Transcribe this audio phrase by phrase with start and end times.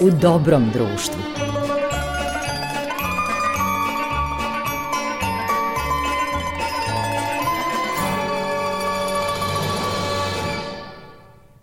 [0.00, 1.22] u dobrom društvu.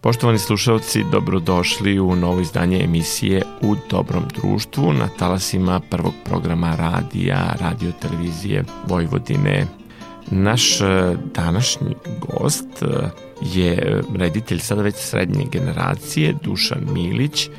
[0.02, 7.56] Poštovani slušalci, dobrodošli u novo izdanje emisije U dobrom društvu na talasima prvog programa radija,
[7.60, 9.68] radio televizije Vojvodine.
[10.32, 10.86] Naš e,
[11.34, 13.10] današnji gost e,
[13.42, 17.50] je reditelj sada već srednje generacije, Dušan Milić,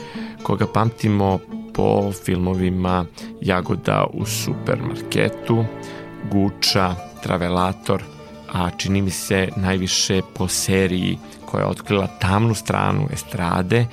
[0.47, 1.39] koga pamtimo
[1.75, 3.05] po filmovima
[3.41, 5.65] Jagoda u supermarketu,
[6.31, 8.03] Guča, Travelator,
[8.53, 13.87] a čini mi se najviše po seriji koja je otkrila tamnu stranu estrade, e,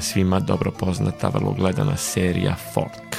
[0.00, 3.16] svima dobro poznata, vrlo gledana serija Folk.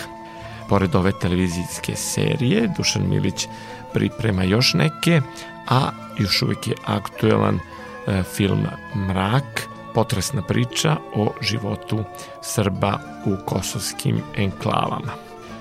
[0.69, 3.47] Pored ove televizijske serije, Dušan Milić
[3.93, 5.21] priprema još neke,
[5.67, 7.59] a još uvijek je aktuelan
[8.07, 12.03] e, film Mrak, potresna priča o životu
[12.41, 15.11] Srba u kosovskim enklavama.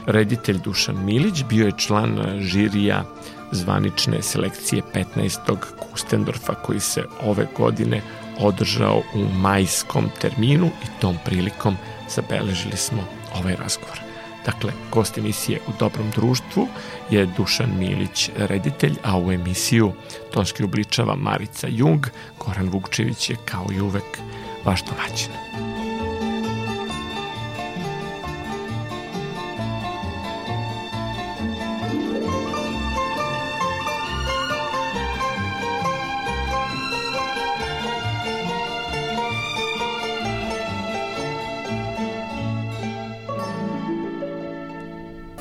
[0.06, 3.04] Reditelj Dušan Milić bio je član žirija
[3.52, 4.82] zvanične selekcije
[5.16, 5.56] 15.
[5.90, 8.02] Kustendorfa koji se ove godine
[8.40, 11.76] održao u majskom terminu i tom prilikom
[12.14, 14.03] zabeležili smo ovaj razgovor.
[14.44, 16.68] Dakle, gost emisije u dobrom društvu
[17.10, 19.92] je Dušan Milić, reditelj, a u emisiju
[20.32, 22.06] tonski obličava Marica Jung,
[22.38, 24.18] Goran Vukčević je kao i uvek
[24.64, 25.73] vaš domaćin.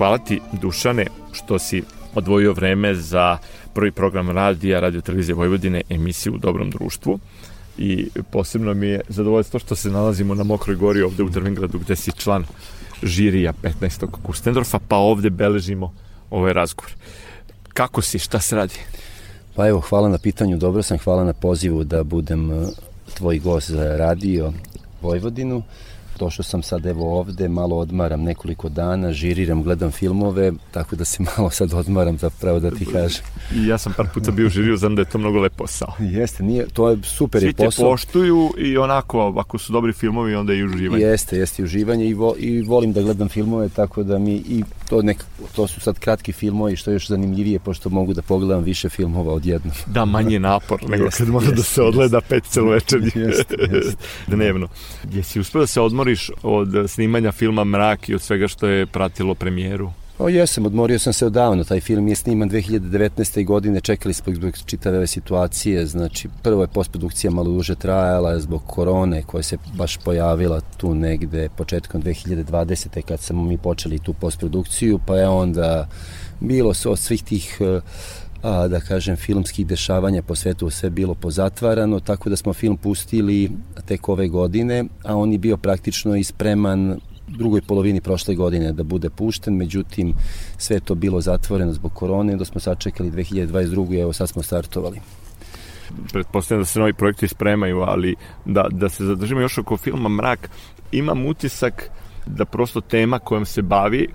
[0.04, 1.84] Hvala ti, Dušane, što si
[2.16, 3.38] odvojio vreme za
[3.74, 7.20] prvi program radija, radio televizije Vojvodine, emisiju u dobrom društvu
[7.78, 11.96] i posebno mi je zadovoljstvo što se nalazimo na Mokroj gori ovde u Drvingradu gde
[11.96, 12.46] si član
[13.04, 14.08] žirija 15.
[14.24, 15.94] Kustendorfa, pa ovde beležimo
[16.30, 16.92] ovaj razgovor.
[17.74, 18.80] Kako si, šta se radi?
[19.56, 22.68] Pa evo, hvala na pitanju, dobro sam, hvala na pozivu da budem eh,
[23.14, 24.54] tvoj gost za radio
[25.02, 25.64] Vojvodinu
[26.20, 31.24] došao sam sad evo ovde, malo odmaram nekoliko dana, žiriram, gledam filmove, tako da se
[31.38, 33.24] malo sad odmaram zapravo da ti kažem.
[33.56, 35.94] I ja sam par puta bio u žiriju, znam da je to mnogo lep posao.
[36.18, 37.72] Jeste, nije, to je super Svi je posao.
[37.72, 41.04] Svi te poštuju i onako, ako su dobri filmovi, onda i uživanje.
[41.04, 44.64] Jeste, jeste i uživanje i, vo, i volim da gledam filmove, tako da mi i
[44.90, 45.24] to, nek,
[45.56, 49.34] to su sad kratki filmovi, što je još zanimljivije, pošto mogu da pogledam više filmova
[49.34, 49.76] odjednom.
[49.86, 53.96] Da, manje napor nego jeste, kad mora da se odgleda jeste, pet celovečernji jeste, jeste.
[54.36, 54.68] dnevno.
[55.14, 59.36] Jesi uspio da se odmoriš od snimanja filma Mrak i od svega što je pratilo
[59.36, 59.92] premijeru?
[60.20, 63.46] O jesam, odmorio sam se odavno, taj film je sniman 2019.
[63.46, 68.64] godine, čekali smo zbog čitave ove situacije, znači prvo je postprodukcija malo duže trajala zbog
[68.68, 73.02] korone koja se baš pojavila tu negde početkom 2020.
[73.02, 75.88] kad smo mi počeli tu postprodukciju, pa je onda
[76.40, 77.62] bilo se od svih tih
[78.44, 83.52] a, da kažem, filmskih dešavanja po svetu sve bilo pozatvarano, tako da smo film pustili
[83.86, 89.10] tek ove godine, a on je bio praktično ispreman drugoj polovini prošle godine da bude
[89.10, 90.14] pušten, međutim
[90.58, 93.94] sve to bilo zatvoreno zbog korone, da smo sačekali 2022.
[93.94, 95.00] i evo sad smo startovali
[96.12, 98.16] pretpostavljam da se novi projekti spremaju, ali
[98.46, 100.50] da, da se zadržimo još oko filma Mrak,
[100.92, 101.90] imam utisak
[102.26, 104.08] da prosto tema kojom se bavi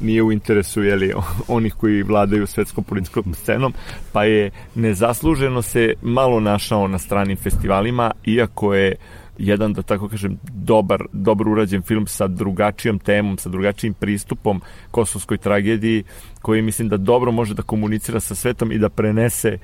[0.00, 1.12] nije u interesu jeli,
[1.48, 3.74] onih koji vladaju svetskom političkom scenom,
[4.12, 8.96] pa je nezasluženo se malo našao na stranim festivalima, iako je
[9.38, 14.60] jedan, da tako kažem, dobar, dobro urađen film sa drugačijom temom, sa drugačijim pristupom
[14.90, 16.04] kosovskoj tragediji,
[16.42, 19.58] koji mislim da dobro može da komunicira sa svetom i da prenese e,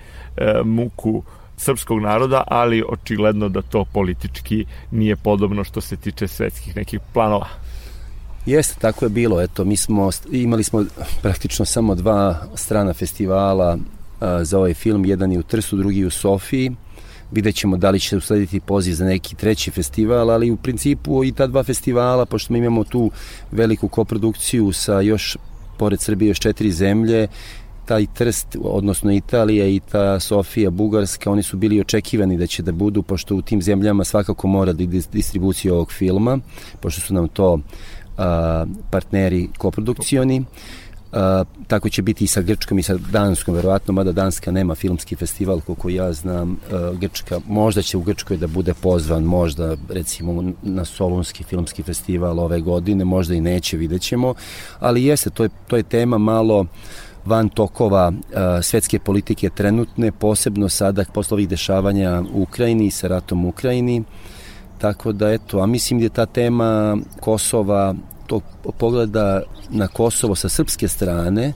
[0.65, 1.23] muku
[1.57, 7.47] srpskog naroda, ali očigledno da to politički nije podobno što se tiče svetskih nekih planova.
[8.47, 9.41] Jeste, tako je bilo.
[9.41, 10.85] Eto, mi smo, imali smo
[11.23, 13.79] praktično samo dva strana festivala
[14.21, 15.05] a, za ovaj film.
[15.05, 16.73] Jedan je u Trsu, drugi u Sofiji.
[17.33, 21.33] Vidjet ćemo da li će uslediti poziv za neki treći festival, ali u principu i
[21.33, 23.11] ta dva festivala, pošto mi imamo tu
[23.53, 25.37] veliku koprodukciju sa još,
[25.79, 27.29] pored Srbije, još četiri zemlje,
[27.85, 32.73] taj Trst, odnosno Italija i ta Sofija, Bugarska, oni su bili očekivani da će da
[32.73, 36.39] budu, pošto u tim zemljama svakako mora da distribucija ovog filma,
[36.81, 37.59] pošto su nam to a,
[38.91, 40.45] partneri koprodukcioni.
[41.15, 45.17] A, tako će biti i sa Grčkom i sa Danskom, verovatno, mada Danska nema filmski
[45.17, 50.53] festival, koliko ja znam, a, Grčka, možda će u Grčkoj da bude pozvan, možda recimo
[50.63, 54.35] na Solunski filmski festival ove godine, možda i neće, vidjet ćemo,
[54.79, 56.67] ali jeste, to je, to je tema malo
[57.25, 63.45] van tokova a, svetske politike trenutne, posebno sada posle ovih dešavanja u Ukrajini sa ratom
[63.45, 64.03] u Ukrajini,
[64.79, 67.95] Tako da eto, a mislim da je ta tema Kosova,
[68.27, 68.43] tog
[68.79, 71.53] pogleda na Kosovo sa srpske strane,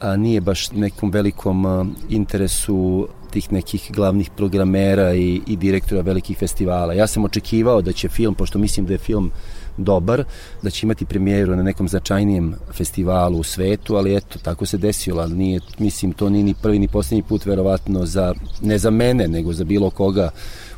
[0.00, 1.66] a nije baš nekom velikom
[2.08, 6.94] interesu tih nekih glavnih programera i, i direktora velikih festivala.
[6.94, 9.30] Ja sam očekivao da će film, pošto mislim da je film
[9.76, 10.24] dobar,
[10.62, 15.22] da će imati premijeru na nekom značajnijem festivalu u svetu, ali eto, tako se desilo,
[15.22, 19.28] ali nije, mislim, to nije ni prvi ni poslednji put verovatno za, ne za mene,
[19.28, 20.30] nego za bilo koga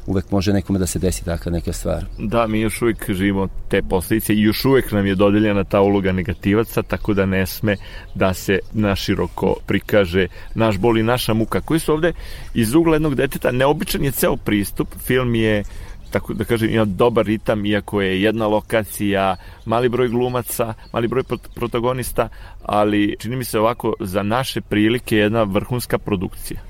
[0.09, 2.05] uvek može nekome da se desi takva neka stvar.
[2.19, 6.13] Da, mi još uvek živimo te posledice i još uvek nam je dodeljena ta uloga
[6.13, 7.77] negativaca, tako da ne sme
[8.15, 12.13] da se naširoko prikaže naš bol i naša muka, koji su ovde
[12.55, 15.63] iz ugla jednog deteta, neobičan je ceo pristup, film je
[16.11, 21.23] tako da kažem, ima dobar ritam, iako je jedna lokacija, mali broj glumaca, mali broj
[21.55, 22.29] protagonista,
[22.63, 26.61] ali čini mi se ovako za naše prilike jedna vrhunska produkcija.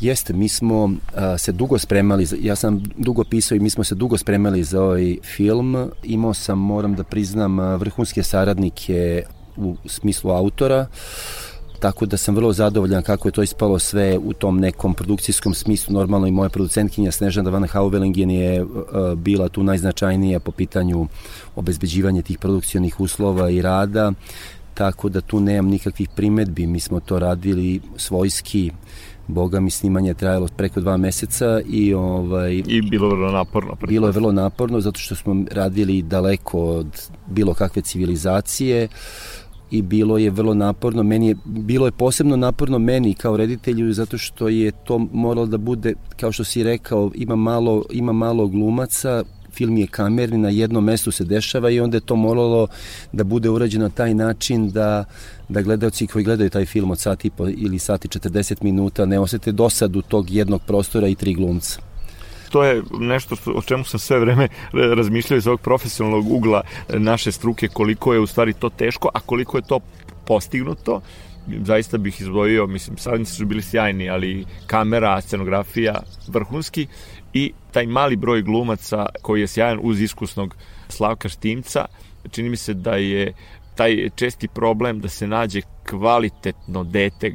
[0.00, 3.94] Jeste, mi smo a, se dugo spremali, ja sam dugo pisao i mi smo se
[3.94, 5.90] dugo spremali za ovaj film.
[6.02, 9.22] Imao sam, moram da priznam, vrhunske saradnike
[9.56, 10.86] u smislu autora,
[11.80, 15.94] tako da sam vrlo zadovoljan kako je to ispalo sve u tom nekom produkcijskom smislu.
[15.94, 18.70] Normalno i moja producentkinja Snežana Van Hauvelingen je uh,
[19.16, 21.06] bila tu najznačajnija po pitanju
[21.56, 24.12] obezbeđivanja tih produkcionih uslova i rada,
[24.74, 26.66] tako da tu nemam nikakvih primetbi.
[26.66, 28.70] Mi smo to radili svojski,
[29.28, 33.76] Boga mi snimanje je trajalo preko dva meseca i ovaj i bilo vrlo naporno.
[33.88, 38.88] Bilo je vrlo naporno zato što smo radili daleko od bilo kakve civilizacije
[39.70, 41.02] i bilo je vrlo naporno.
[41.02, 45.58] Meni je bilo je posebno naporno meni kao reditelju zato što je to moralo da
[45.58, 49.24] bude kao što si rekao ima malo ima malo glumaca
[49.56, 52.68] film je kamerni, na jednom mestu se dešava i onda je to moralo
[53.12, 55.04] da bude urađeno na taj način da,
[55.48, 60.02] da gledalci koji gledaju taj film od sati ili sati 40 minuta ne osete dosadu
[60.02, 61.80] tog jednog prostora i tri glumca.
[62.50, 64.48] To je nešto što, o čemu sam sve vreme
[64.96, 69.58] razmišljao iz ovog profesionalnog ugla naše struke, koliko je u stvari to teško, a koliko
[69.58, 69.80] je to
[70.26, 71.00] postignuto.
[71.62, 76.86] Zaista bih izdvojio, mislim, saradnici su bili sjajni, ali kamera, scenografija, vrhunski
[77.36, 80.56] i taj mali broj glumaca koji je sjajan uz iskusnog
[80.88, 81.84] Slavka Štimca,
[82.30, 83.32] čini mi se da je
[83.74, 85.60] taj česti problem da se nađe
[85.90, 87.34] kvalitetno dete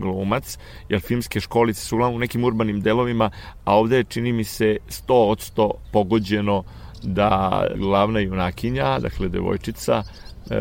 [0.00, 0.58] glumac,
[0.88, 3.30] jer filmske školice su uglavnom u nekim urbanim delovima,
[3.64, 6.62] a ovde je čini mi se 100 od 100 pogođeno
[7.02, 10.02] da glavna junakinja, dakle devojčica,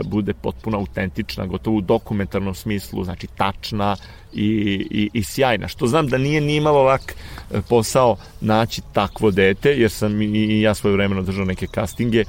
[0.04, 3.96] bude potpuno autentična, gotovo u dokumentarnom smislu, znači tačna
[4.34, 4.48] i,
[4.92, 5.68] i, i sjajna.
[5.68, 7.16] Što znam da nije ni imalo lak
[7.52, 12.24] e, posao naći takvo dete, jer sam i ja svoje vremeno držao neke castinge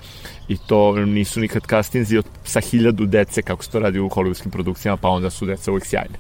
[0.49, 4.51] i to nisu nikad castinzi od, sa hiljadu dece kako se to radi u hollywoodskim
[4.51, 6.19] produkcijama, pa onda su deca uvijek sjajne.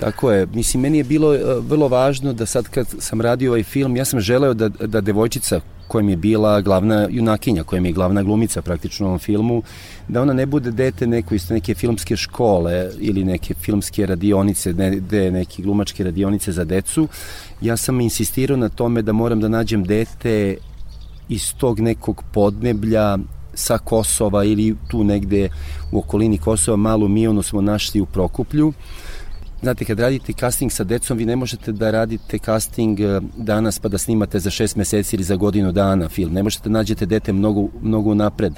[0.00, 0.46] Tako je.
[0.46, 4.04] Mislim, meni je bilo uh, vrlo važno da sad kad sam radio ovaj film, ja
[4.04, 9.06] sam želeo da, da devojčica kojem je bila glavna junakinja, kojem je glavna glumica praktično
[9.06, 9.62] u ovom filmu,
[10.08, 14.90] da ona ne bude dete neko iz neke filmske škole ili neke filmske radionice, ne,
[15.00, 17.08] de, neke glumačke radionice za decu.
[17.60, 20.56] Ja sam insistirao na tome da moram da nađem dete
[21.28, 23.18] iz tog nekog podneblja
[23.54, 25.48] sa Kosova ili tu negde
[25.92, 28.72] u okolini Kosova, malu Mionu smo našli u Prokuplju
[29.62, 33.88] Znate, kad radite casting sa decom, vi ne možete da radite casting eh, danas pa
[33.88, 36.32] da snimate za šest meseci ili za godinu dana film.
[36.32, 38.52] Ne možete da nađete dete mnogo, mnogo napred.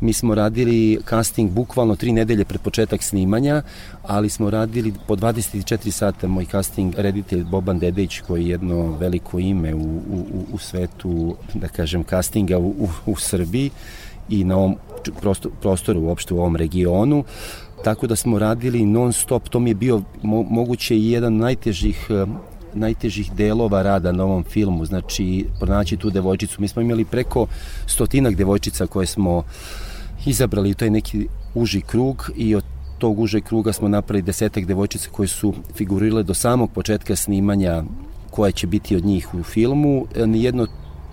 [0.00, 3.62] Mi smo radili casting bukvalno tri nedelje pred početak snimanja,
[4.02, 9.38] ali smo radili po 24 sata moj casting reditelj Boban Dedejić koji je jedno veliko
[9.38, 13.70] ime u, u, u svetu, da kažem, castinga u, u, u Srbiji
[14.28, 14.76] i na ovom
[15.60, 17.24] prostoru uopšte u ovom regionu
[17.84, 22.06] tako da smo radili non stop, to mi je bio mo, moguće i jedan najtežih
[22.10, 22.26] eh,
[22.74, 26.60] najtežih delova rada na ovom filmu, znači pronaći tu devojčicu.
[26.60, 27.46] Mi smo imali preko
[27.86, 29.42] stotinak devojčica koje smo
[30.26, 32.64] izabrali, to je neki uži krug i od
[32.98, 37.82] tog uže kruga smo napravili desetak devojčica koje su figurirale do samog početka snimanja
[38.30, 40.06] koja će biti od njih u filmu.
[40.26, 40.66] Nijedno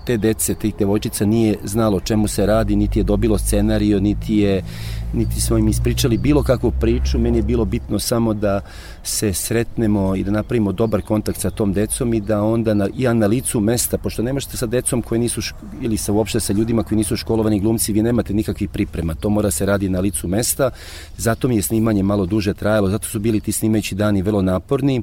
[0.06, 4.64] te dece, tih devojčica nije znalo čemu se radi, niti je dobilo scenario, niti je
[5.14, 8.62] niti smo im ispričali bilo kakvu priču, meni je bilo bitno samo da
[9.04, 13.04] se sretnemo i da napravimo dobar kontakt sa tom decom i da onda na, i
[13.14, 15.42] na licu mesta, pošto ne sa decom koji nisu,
[15.82, 19.52] ili sa uopšte sa ljudima koji nisu školovani glumci, vi nemate nikakvih priprema, to mora
[19.52, 20.70] se radi na licu mesta,
[21.18, 25.02] zato mi je snimanje malo duže trajalo, zato su bili ti snimajući dani vrlo naporni,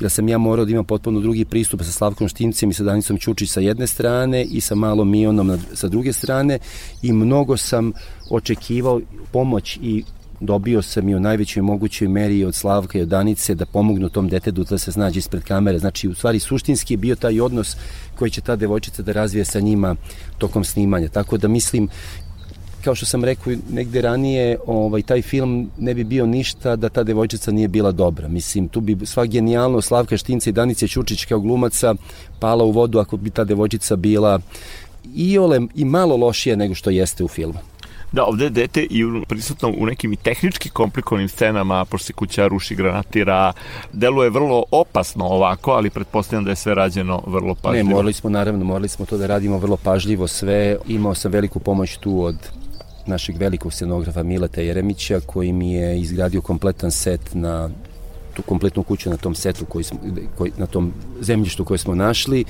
[0.00, 3.18] jer sam ja morao da imam potpuno drugi pristup sa Slavkom Štimcem i sa Danicom
[3.18, 6.58] Ćučić sa jedne strane i sa malom Mionom na, sa druge strane
[7.02, 7.92] i mnogo sam
[8.30, 9.00] očekivao
[9.32, 10.04] pomoć i
[10.42, 14.28] dobio sam i u najvećoj mogućoj meri od Slavka i od Danice da pomognu tom
[14.28, 15.78] detetu da se snađe ispred kamere.
[15.78, 17.76] Znači, u stvari, suštinski je bio taj odnos
[18.18, 19.96] koji će ta devojčica da razvije sa njima
[20.38, 21.08] tokom snimanja.
[21.08, 21.88] Tako da mislim,
[22.84, 27.02] kao što sam rekao negde ranije, ovaj, taj film ne bi bio ništa da ta
[27.02, 28.28] devojčica nije bila dobra.
[28.28, 31.94] Mislim, tu bi sva genijalno Slavka Štinca i Danice Ćučić kao glumaca
[32.40, 34.40] pala u vodu ako bi ta devojčica bila
[35.14, 37.58] i ole i malo lošije nego što jeste u filmu.
[38.12, 42.46] Da, ovde je dete i prisutno u nekim i tehnički komplikovanim scenama, pošto se kuća
[42.46, 43.52] ruši, granatira,
[43.92, 47.88] deluje vrlo opasno ovako, ali pretpostavljam da je sve rađeno vrlo pažljivo.
[47.88, 50.76] Ne, morali smo, naravno, morali smo to da radimo vrlo pažljivo sve.
[50.88, 52.36] Imao sam veliku pomoć tu od
[53.06, 57.70] našeg velikog scenografa Mileta Jeremića koji mi je izgradio kompletan set na
[58.34, 59.98] tu kompletnu kuću na tom setu koji smo,
[60.38, 62.44] koji, na tom zemljištu koje smo našli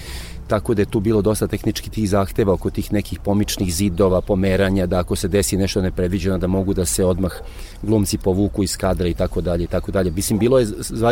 [0.52, 4.86] tako da je tu bilo dosta tehnički tih zahteva oko tih nekih pomičnih zidova, pomeranja,
[4.86, 7.32] da ako se desi nešto nepredviđeno da mogu da se odmah
[7.82, 10.10] glumci povuku iz kadra i tako dalje i tako dalje.
[10.10, 10.66] Mislim, bilo je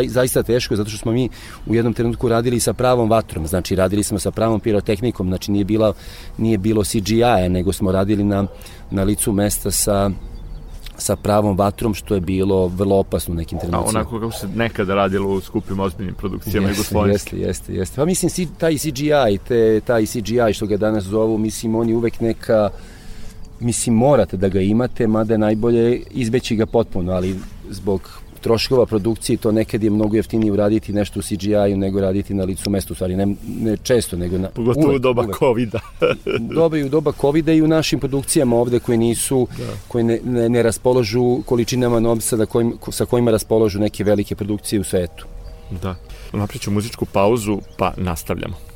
[0.07, 1.29] zaista teško zato što smo mi
[1.65, 5.65] u jednom trenutku radili sa pravom vatrom, znači radili smo sa pravom pirotehnikom, znači nije,
[5.65, 5.93] bila,
[6.37, 8.45] nije bilo CGI-a, nego smo radili na,
[8.91, 10.11] na licu mesta sa
[11.01, 13.99] sa pravom vatrom, što je bilo vrlo opasno u nekim trenucima.
[13.99, 17.39] A onako kako se nekada radilo u skupim ozbiljnim produkcijama jeste, jugoslovenskim.
[17.39, 17.95] Jeste, jeste, jeste.
[17.95, 22.19] Pa mislim, taj CGI, te, taj CGI što ga danas zovu, mislim, on je uvek
[22.19, 22.69] neka
[23.61, 27.35] mislim morate da ga imate, mada je najbolje izbeći ga potpuno, ali
[27.69, 32.43] zbog troškova produkcije to nekad je mnogo jeftinije uraditi nešto u CGI-u nego raditi na
[32.43, 34.49] licu mesta, u stvari ne, ne često, nego na...
[34.49, 35.37] Pogotovo uvek, u doba uvek.
[35.39, 35.79] COVID-a.
[36.55, 39.63] Dobro i u doba COVID-a i u našim produkcijama ovde koje nisu, da.
[39.87, 44.79] koje ne, ne, ne raspoložu količinama novca da kojim, sa kojima raspoložu neke velike produkcije
[44.79, 45.25] u svetu.
[45.81, 45.95] Da.
[46.33, 48.70] Napriču muzičku pauzu pa nastavljamo.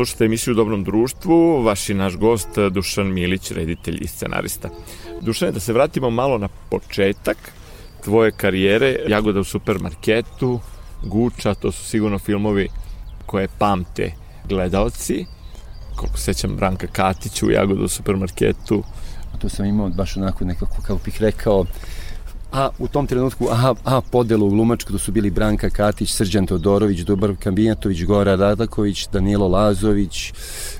[0.00, 4.68] Slušate emisiju u Dobrom društvu, vaš i naš gost Dušan Milić, reditelj i scenarista.
[5.20, 7.36] Dušane, da se vratimo malo na početak
[8.04, 10.60] tvoje karijere, Jagoda u supermarketu,
[11.02, 12.68] Guča, to su sigurno filmovi
[13.26, 14.12] koje pamte
[14.48, 15.26] gledalci.
[15.96, 18.82] Koliko sećam Branka Katić u Jagoda u supermarketu.
[19.38, 21.64] To sam imao baš onako nekako, kako bih rekao,
[22.52, 26.46] a u tom trenutku a, a podelu u Glumačku, to su bili Branka Katić, Srđan
[26.46, 30.32] Todorović, Dubar Kambinjatović, Gora Radaković, Danilo Lazović,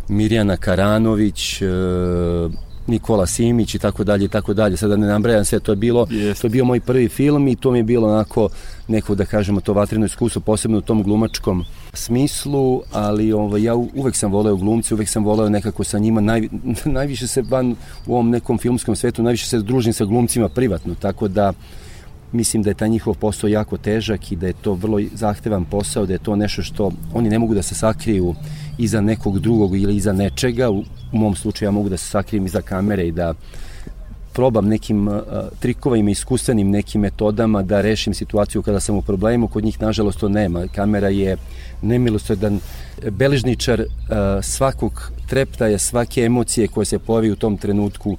[0.08, 1.66] Mirjana Karanović, e,
[2.86, 4.76] Nikola Simić i tako dalje i tako dalje.
[4.76, 6.40] Sada ne nabrajam sve, to je bilo yes.
[6.40, 8.48] to je bio moj prvi film i to mi je bilo onako
[8.88, 14.16] neko da kažemo to vatreno iskustvo posebno u tom glumačkom smislu, ali ovaj, ja uvek
[14.16, 16.48] sam voleo glumce, uvek sam voleo nekako sa njima, naj,
[16.84, 21.28] najviše se van u ovom nekom filmskom svetu, najviše se družim sa glumcima privatno, tako
[21.28, 21.52] da
[22.32, 26.06] mislim da je taj njihov posao jako težak i da je to vrlo zahtevan posao,
[26.06, 28.34] da je to nešto što oni ne mogu da se sakriju
[28.78, 32.46] iza nekog drugog ili iza nečega, u, u mom slučaju ja mogu da se sakrijem
[32.46, 33.34] iza kamere i da
[34.32, 35.22] probam nekim uh,
[35.60, 40.28] trikovima, iskustvenim nekim metodama da rešim situaciju kada sam u problemu, kod njih nažalost to
[40.28, 40.66] nema.
[40.74, 41.36] Kamera je
[41.82, 42.60] nemilosredan
[43.10, 43.86] beležničar uh,
[44.42, 48.16] svakog treptaja, svake emocije koje se pojavi u tom trenutku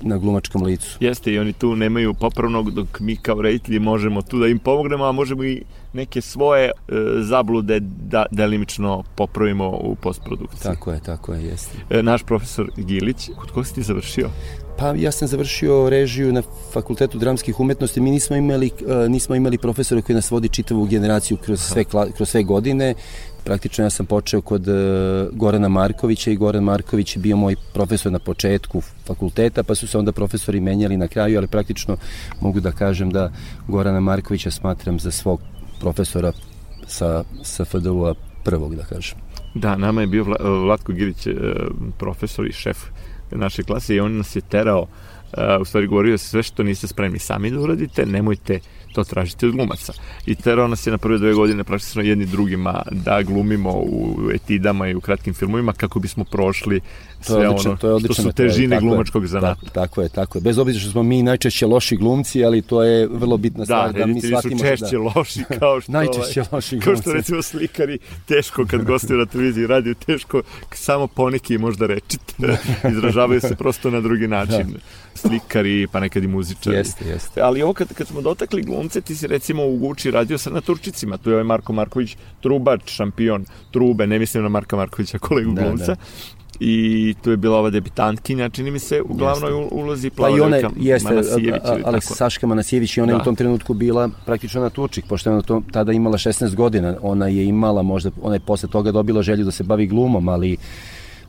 [0.00, 0.96] na glumačkom licu.
[1.00, 5.04] Jeste, i oni tu nemaju popravnog, dok mi kao reditelji možemo tu da im pomognemo,
[5.04, 6.70] a možemo i neke svoje e,
[7.20, 10.62] zablude da delimično popravimo u postprodukciji.
[10.62, 11.78] Tako je, tako je, jeste.
[11.90, 14.28] E, naš profesor Gilić, kod koga si ti završio?
[14.78, 18.00] Pa ja sam završio režiju na Fakultetu dramskih umetnosti.
[18.00, 21.84] Mi nismo imali, uh, nismo imali profesora koji nas vodi čitavu generaciju kroz sve,
[22.16, 22.94] kroz sve godine.
[23.48, 24.74] Praktično ja sam počeo kod uh,
[25.32, 29.98] Gorana Markovića i Goran Marković je bio moj profesor na početku fakulteta, pa su se
[29.98, 31.96] onda profesori menjali na kraju, ali praktično
[32.40, 33.32] mogu da kažem da
[33.68, 35.40] Gorana Markovića smatram za svog
[35.80, 36.32] profesora
[36.86, 39.18] sa, sa FDU-a prvog, da kažem.
[39.54, 40.24] Da, nama je bio
[40.64, 41.26] Vlatko Girić
[41.98, 42.78] profesor i šef
[43.30, 47.18] naše klase i on nas je terao uh, u stvari govorio sve što niste spremni
[47.18, 48.60] sami da uradite, nemojte
[48.92, 49.92] to tražiti od glumaca.
[50.26, 54.88] I terao nas je na prve dve godine praktično jedni drugima da glumimo u etidama
[54.88, 56.80] i u kratkim filmovima kako bismo prošli
[57.20, 59.60] sve to odlično, ono to je odlično, što su težine tako glumačkog zanata.
[59.60, 60.42] Tako, tako je, tako je.
[60.42, 63.98] Bez obzira što smo mi najčešće loši glumci, ali to je vrlo bitna stvar da,
[63.98, 64.54] da mi shvatimo.
[64.54, 66.84] Da, su češće da, loši kao što najčešće loši glumci.
[66.84, 72.58] Kao što recimo slikari teško kad gostuju na televiziji radio teško samo poneki možda rečite.
[72.92, 74.66] Izražavaju se prosto na drugi način.
[74.72, 74.78] Da.
[75.14, 76.76] Slikari, pa nekad i muzičari.
[76.76, 77.40] Jeste, jeste.
[77.40, 80.60] Ali ovo kad, kad smo dotakli glumce, ti si recimo u Guči radio sa na
[80.60, 81.16] Turčicima.
[81.18, 85.62] Tu je ovaj Marko Marković, trubač, šampion trube, ne mislim na Marka Markovića, kolegu da,
[85.62, 85.94] glumca.
[85.94, 85.96] Da
[86.60, 89.74] i tu je bila ova debitantkinja, čini mi se, u glavnoj jeste.
[89.74, 91.22] ulozi Plava pa i ona, jeste,
[91.84, 93.16] Aleksa Saška Manasijević i ona da.
[93.16, 96.54] je u tom trenutku bila praktično na Turčik, pošto je ona to, tada imala 16
[96.54, 100.28] godina, ona je imala možda, ona je posle toga dobila želju da se bavi glumom,
[100.28, 100.56] ali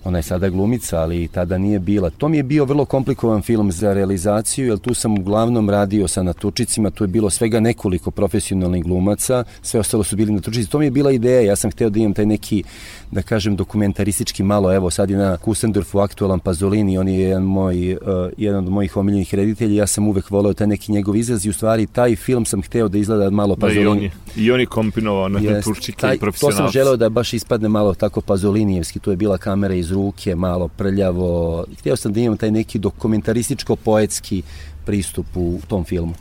[0.03, 2.09] ona je sada glumica, ali tada nije bila.
[2.09, 6.23] To mi je bio vrlo komplikovan film za realizaciju, jer tu sam uglavnom radio sa
[6.23, 10.69] natučicima, tu je bilo svega nekoliko profesionalnih glumaca, sve ostalo su bili natučici.
[10.69, 12.63] To mi je bila ideja, ja sam hteo da imam taj neki,
[13.12, 17.93] da kažem, dokumentaristički malo, evo sad je na Kusendorfu aktualan Pazolini, on je jedan, moj,
[17.93, 18.00] uh,
[18.38, 21.54] jedan od mojih omiljenih reditelja, ja sam uvek voleo taj neki njegov izraz i u
[21.54, 23.84] stvari taj film sam hteo da izgleda malo Pazolini.
[23.84, 26.58] Da, i on je, i on je kompinovao na naturčike i profesionalce.
[26.58, 30.36] To sam želeo da baš ispadne malo tako Pazolinijevski, tu je bila kamera iz ruke,
[30.36, 31.65] malo prljavo.
[31.80, 34.41] Htio sam da imam taj neki dokumentarističko-poetski
[34.86, 36.13] pristup u tom filmu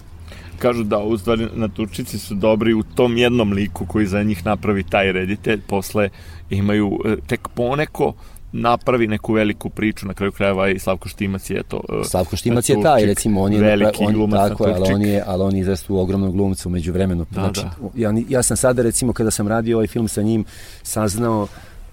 [0.58, 4.82] kažu da u stvari naturčici su dobri u tom jednom liku koji za njih napravi
[4.82, 6.08] taj reditelj, posle
[6.50, 8.12] imaju e, tek poneko
[8.52, 11.76] napravi neku veliku priču, na kraju krajeva i Slavko Štimac je to.
[11.76, 15.22] Uh, Slavko Štimac je taj, recimo, on je veliki on, glumac tako, ali on je,
[15.26, 17.26] ali on je izrastu ogromnog glumca umeđu vremenu.
[17.30, 17.88] Da, znači, da.
[17.94, 20.44] Ja, ja sam sada, recimo, kada sam radio ovaj film sa njim,
[20.82, 21.46] saznao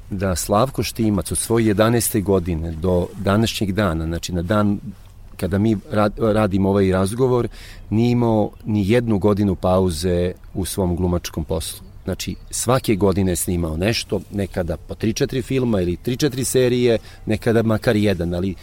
[0.10, 2.24] da Slavko Štimac od svoje 11.
[2.24, 4.80] godine do današnjeg dana, znači na dan
[5.38, 5.78] kada mi
[6.18, 7.48] radimo ovaj razgovor,
[7.90, 11.86] nije imao ni jednu godinu pauze u svom glumačkom poslu.
[12.04, 17.96] Znači, svake godine je snimao nešto, nekada po 3-4 filma ili 3-4 serije, nekada makar
[17.96, 18.56] jedan, ali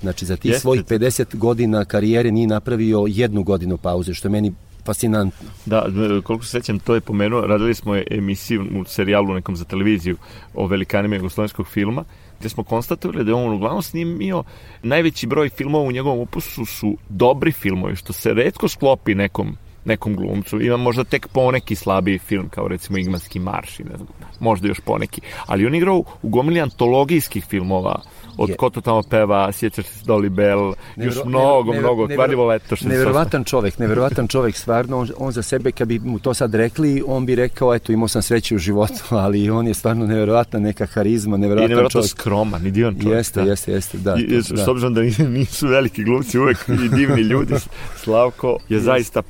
[0.00, 0.60] znači za ti Jeste.
[0.60, 4.52] svojih 50 godina karijere nije napravio jednu godinu pauze, što je meni
[4.84, 5.48] fascinantno.
[5.66, 5.86] Da,
[6.24, 10.16] koliko se sećam, to je pomenuo, radili smo emisiju u serijalu nekom za televiziju
[10.54, 12.04] o velikanima jugoslovenskog filma,
[12.40, 14.44] gde smo konstatovali da je on uglavnom snimio
[14.82, 20.16] najveći broj filmova u njegovom opusu su dobri filmovi, što se redko sklopi nekom nekom
[20.16, 20.60] glumcu.
[20.60, 24.08] Ima možda tek poneki slabiji film, kao recimo Igmanski marš i ne znam,
[24.40, 25.20] možda još poneki.
[25.46, 28.00] Ali on igrao u gomili antologijskih filmova,
[28.36, 28.56] od je.
[28.56, 32.46] ko to tamo peva, sjećaš se Dolly Bell, Nevero, još mnogo, nevero, mnogo, nevero, kvarivo
[32.46, 32.76] leto.
[32.76, 36.54] Što neverovatan čovek, neverovatan čovek, stvarno, on, on za sebe, kad bi mu to sad
[36.54, 40.60] rekli, on bi rekao, eto, imao sam sreće u životu, ali on je stvarno neverovatna
[40.60, 42.10] neka harizma, neverovatan I neverovatno čovjek.
[42.10, 43.16] skroman, i divan čovjek.
[43.16, 43.50] Jeste, da.
[43.50, 44.16] jeste, jeste, da.
[44.18, 44.64] I, to, da.
[44.64, 45.00] S obzirom da
[45.38, 47.54] nisu veliki glumci, uvek i divni ljudi,
[47.96, 49.22] Slavko je zaista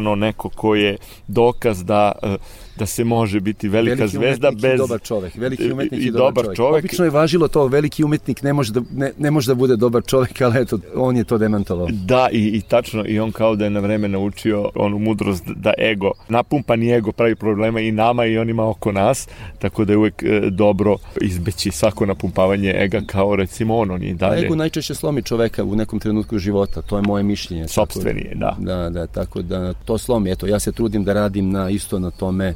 [0.00, 0.96] provereno neko ko je
[1.28, 2.34] dokaz da uh,
[2.80, 6.44] da se može biti velika veliki zvezda bez dobar čovek, veliki umetnik i, i dobar,
[6.44, 6.56] čovek.
[6.56, 6.84] čovek.
[6.84, 10.02] Obično je važilo to veliki umetnik ne može da ne, ne može da bude dobar
[10.06, 11.88] čovek, ali eto on je to demantovao.
[11.90, 15.72] Da i, i tačno i on kao da je na vreme naučio onu mudrost da
[15.78, 20.22] ego, napumpani ego pravi problema i nama i onima oko nas, tako da je uvek
[20.22, 24.44] e, dobro izbeći svako napumpavanje ega kao recimo on, on je dalje.
[24.46, 27.68] ego najčešće slomi čoveka u nekom trenutku života, to je moje mišljenje.
[27.68, 28.56] Sopstveni je, da.
[28.58, 30.30] Da, da, tako da to slomi.
[30.30, 32.54] Eto, ja se trudim da radim na isto na tome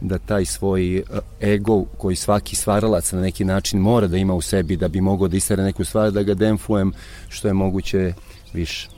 [0.00, 1.02] da taj svoj e,
[1.40, 5.28] ego koji svaki stvaralac na neki način mora da ima u sebi da bi mogao
[5.28, 6.92] da istara neku stvar, da ga demfujem
[7.28, 8.12] što je moguće
[8.52, 8.88] više.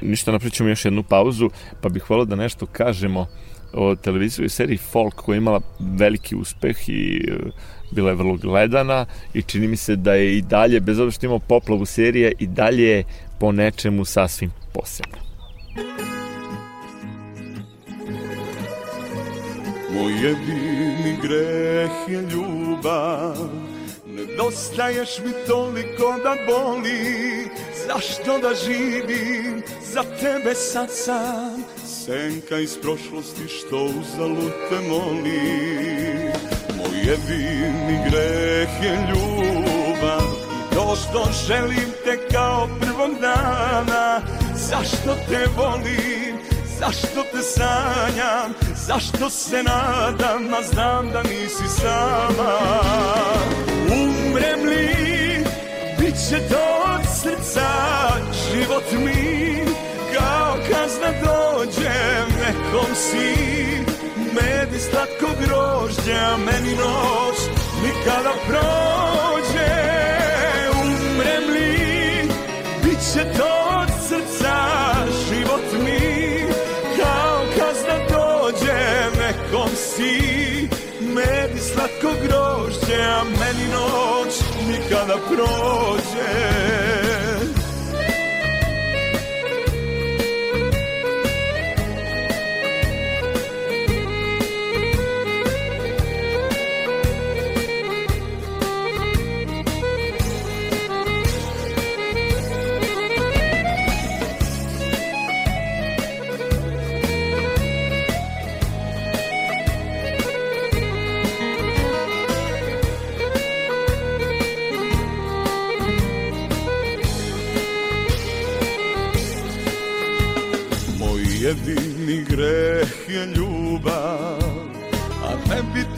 [0.00, 3.26] Ništa, napričamo još jednu pauzu, pa bih volio da nešto kažemo
[3.72, 7.50] o televizijskoj seriji Folk koja je imala veliki uspeh i e,
[7.90, 11.26] bila je vrlo gledana i čini mi se da je i dalje, bez obzira što
[11.26, 13.04] imamo poplavu serije, i dalje
[13.38, 15.18] po nečemu sasvim posebno.
[19.94, 23.36] Moj jedini greh je ljubav.
[24.06, 27.48] Nedostaješ mi toliko da boli.
[27.86, 31.64] Zašto da živim za tebe sad sam?
[32.04, 35.40] Senka iz prošlosti što uzalud te moli.
[36.76, 40.26] Moj jedini greh je ljubav.
[40.74, 44.20] To što želim te kao prvog dana.
[44.54, 48.54] Zašto te volim Zašto te sanjam,
[48.86, 52.58] zašto se nadam, a znam da nisi sama.
[53.92, 55.44] Umrem li,
[55.98, 57.70] bit će to od srca,
[58.32, 59.64] život mi
[60.14, 63.34] Kao kazna dođem, nekom si
[64.16, 67.38] Med i slatko grožđa, meni noć
[67.82, 69.29] nikada prođe
[83.20, 84.34] grožđe, a meni noć
[84.68, 85.16] nikada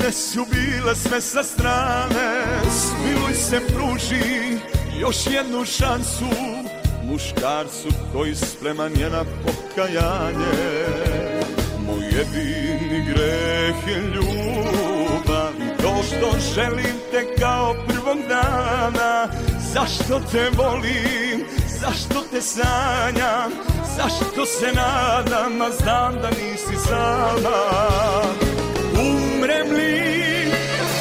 [0.03, 2.45] te su bile sve sa strane.
[2.71, 4.59] Smiluj se pruži
[4.99, 6.29] još jednu šansu.
[7.05, 10.87] Muškarcu koji spreman je na pokajanje.
[11.87, 15.53] Moj jedini greh je ljubav.
[15.83, 19.29] To što želim te kao prvog dana.
[19.75, 21.47] Zašto te volim,
[21.81, 23.53] zašto te sanjam?
[23.97, 28.52] Zašto se nadam, a znam da nisi sama
[29.77, 30.45] Li,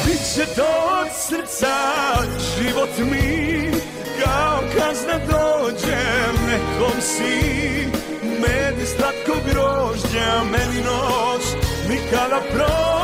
[0.06, 0.68] bit će to
[1.02, 1.76] od srca
[2.58, 3.72] Život mi
[4.24, 7.88] kao kazna dođem Nekom si
[8.24, 11.44] med i slatko grožđa Meni noć
[11.90, 13.01] nikada prođe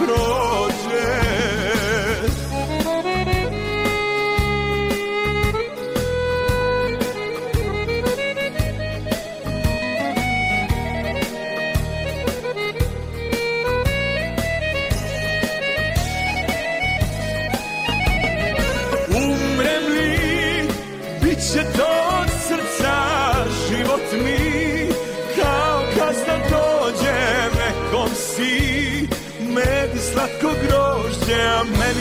[0.00, 0.75] nikada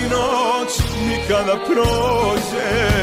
[0.09, 0.71] noć
[1.09, 2.95] nikada prođe.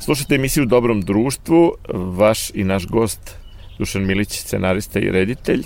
[0.00, 3.36] Slušate emisiju Dobrom društvu, vaš i naš gost
[3.78, 5.62] Dušan Milić, scenarista i reditelj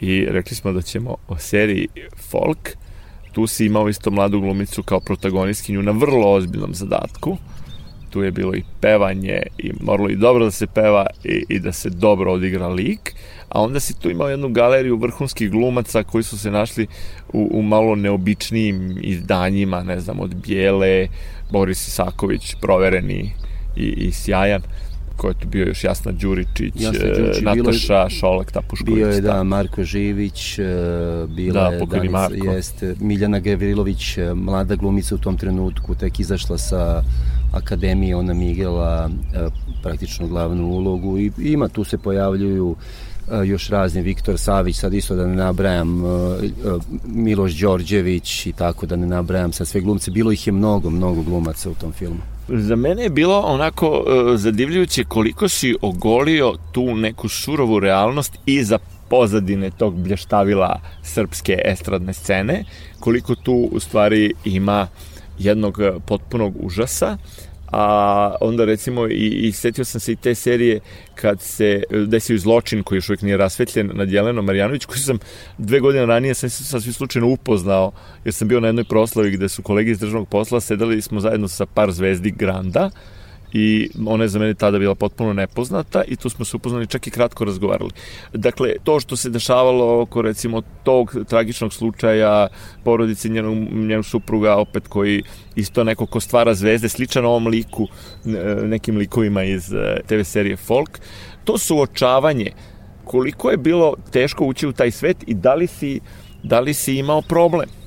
[0.00, 1.88] i rekli smo da ćemo o seriji
[2.30, 2.76] Folk.
[3.32, 7.36] Tu si imao isto mladu glumicu kao protagonistkinju na vrlo ozbiljnom zadatku.
[8.14, 11.72] Tu je bilo i pevanje i moralo i dobro da se peva i, i da
[11.72, 13.14] se dobro odigra lik.
[13.48, 16.86] A onda si tu imao jednu galeriju vrhunskih glumaca koji su se našli
[17.32, 21.08] u, u malo neobičnijim izdanjima, ne znam, od Bijele,
[21.50, 23.32] Boris Isaković, provereni
[23.76, 24.62] i, i sjajan
[25.16, 28.94] ko je tu bio još Jasna Đuričić, Jasna Đuričić Nataša bilo, Šolak, Tapušković.
[28.94, 30.62] Bio je, da, Marko Živić, e,
[31.28, 32.46] bila da, je Marko.
[32.46, 37.02] Jeste, Miljana Gavrilović, e, mlada glumica u tom trenutku, tek izašla sa
[37.52, 39.48] akademije, ona Migela, e,
[39.82, 42.76] praktično glavnu ulogu i ima, tu se pojavljuju
[43.44, 46.02] još razni Viktor Savić, sad isto da ne nabrajam
[47.06, 51.22] Miloš Đorđević i tako da ne nabrajam sad sve glumce, bilo ih je mnogo, mnogo
[51.22, 52.33] glumaca u tom filmu.
[52.48, 58.78] Za mene je bilo onako uh, zadivljujuće koliko si ogolio tu neku surovu realnost iza
[59.08, 62.64] pozadine tog blještavila srpske estradne scene,
[63.00, 64.86] koliko tu u stvari ima
[65.38, 67.16] jednog potpunog užasa
[67.76, 70.80] a onda recimo i, i setio sam se i te serije
[71.14, 75.18] kad se desio zločin koji još uvijek nije rasvetljen nad Jelenom Marjanović koji sam
[75.58, 77.92] dve godine ranije sam sasvim slučajno upoznao
[78.24, 81.48] jer sam bio na jednoj proslavi gde su kolege iz državnog posla sedeli smo zajedno
[81.48, 82.90] sa par zvezdi Granda
[83.54, 87.06] i ona je za mene tada bila potpuno nepoznata i tu smo se upoznali čak
[87.06, 87.90] i kratko razgovarali.
[88.32, 92.48] Dakle, to što se dešavalo oko recimo tog tragičnog slučaja
[92.84, 95.22] porodice njenog, njenog supruga opet koji
[95.56, 97.86] isto neko ko stvara zvezde sličan ovom liku
[98.64, 101.00] nekim likovima iz eh, TV serije Folk
[101.44, 102.52] to suočavanje
[103.04, 106.00] koliko je bilo teško ući u taj svet i da li si,
[106.42, 107.83] da li si imao problem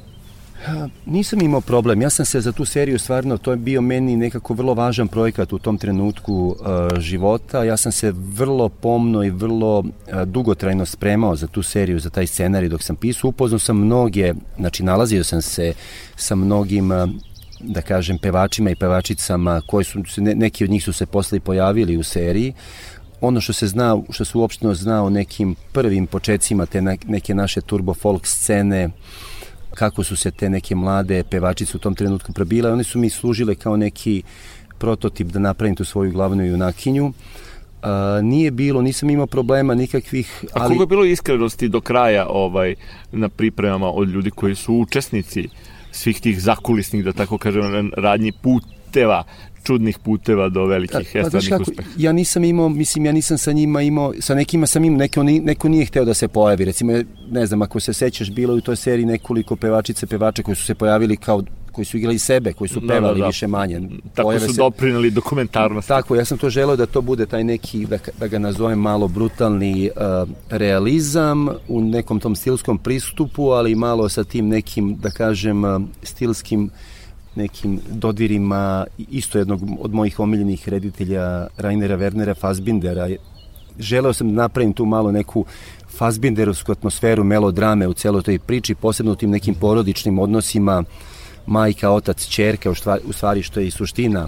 [1.05, 4.53] Nisam imao problem, ja sam se za tu seriju stvarno, to je bio meni nekako
[4.53, 9.79] vrlo važan projekat u tom trenutku uh, života, ja sam se vrlo pomno i vrlo
[9.79, 9.85] uh,
[10.25, 14.83] dugotrajno spremao za tu seriju, za taj scenarij dok sam pisao, upoznao sam mnoge, znači
[14.83, 15.73] nalazio sam se
[16.15, 17.09] sa mnogim uh,
[17.59, 21.97] da kažem pevačima i pevačicama koji su ne, neki od njih su se posle pojavili
[21.97, 22.53] u seriji.
[23.21, 27.61] Ono što se zna što se uopšteno zna o nekim prvim počecima te neke naše
[27.61, 28.91] turbo folk scene uh,
[29.77, 32.71] kako su se te neke mlade pevačice u tom trenutku probile.
[32.71, 34.23] One su mi služile kao neki
[34.77, 37.05] prototip da napravim tu svoju glavnu junakinju.
[37.05, 37.13] Uh,
[38.23, 40.45] nije bilo, nisam imao problema nikakvih.
[40.53, 40.63] Ali...
[40.63, 42.75] A koliko je bilo iskrenosti do kraja ovaj,
[43.11, 45.49] na pripremama od ljudi koji su učesnici
[45.91, 48.31] svih tih zakulisnih, da tako kažem, radnji
[48.87, 49.23] puteva
[49.67, 51.89] čudnih puteva do velikih pa, estradnih uspeha.
[51.97, 55.69] Ja nisam imao, mislim, ja nisam sa njima imao, sa nekima sam imao, neko, neko
[55.69, 56.65] nije hteo da se pojavi.
[56.65, 56.93] Recimo,
[57.31, 60.65] ne znam, ako se sećaš, bilo je u toj seriji nekoliko pevačice, pevača koji su
[60.65, 63.27] se pojavili kao koji su igrali sebe, koji su da, pevali da, da.
[63.27, 63.81] više manje.
[64.13, 64.57] Tako Pojave su se...
[64.57, 65.87] doprinali dokumentarnost.
[65.87, 69.07] Tako, ja sam to želeo da to bude taj neki, da, da ga nazovem malo
[69.07, 75.63] brutalni uh, realizam u nekom tom stilskom pristupu, ali malo sa tim nekim, da kažem,
[75.63, 76.71] uh, stilskim uh,
[77.37, 83.07] nekim dodirima isto jednog od mojih omiljenih reditelja Rainera Wernera Fassbindera.
[83.79, 85.45] Želeo sam da napravim tu malo neku
[85.97, 90.83] Fassbinderovsku atmosferu melodrame u celoj toj priči, posebno u tim nekim porodičnim odnosima
[91.45, 92.71] majka, otac, čerka,
[93.03, 94.27] u stvari što je i suština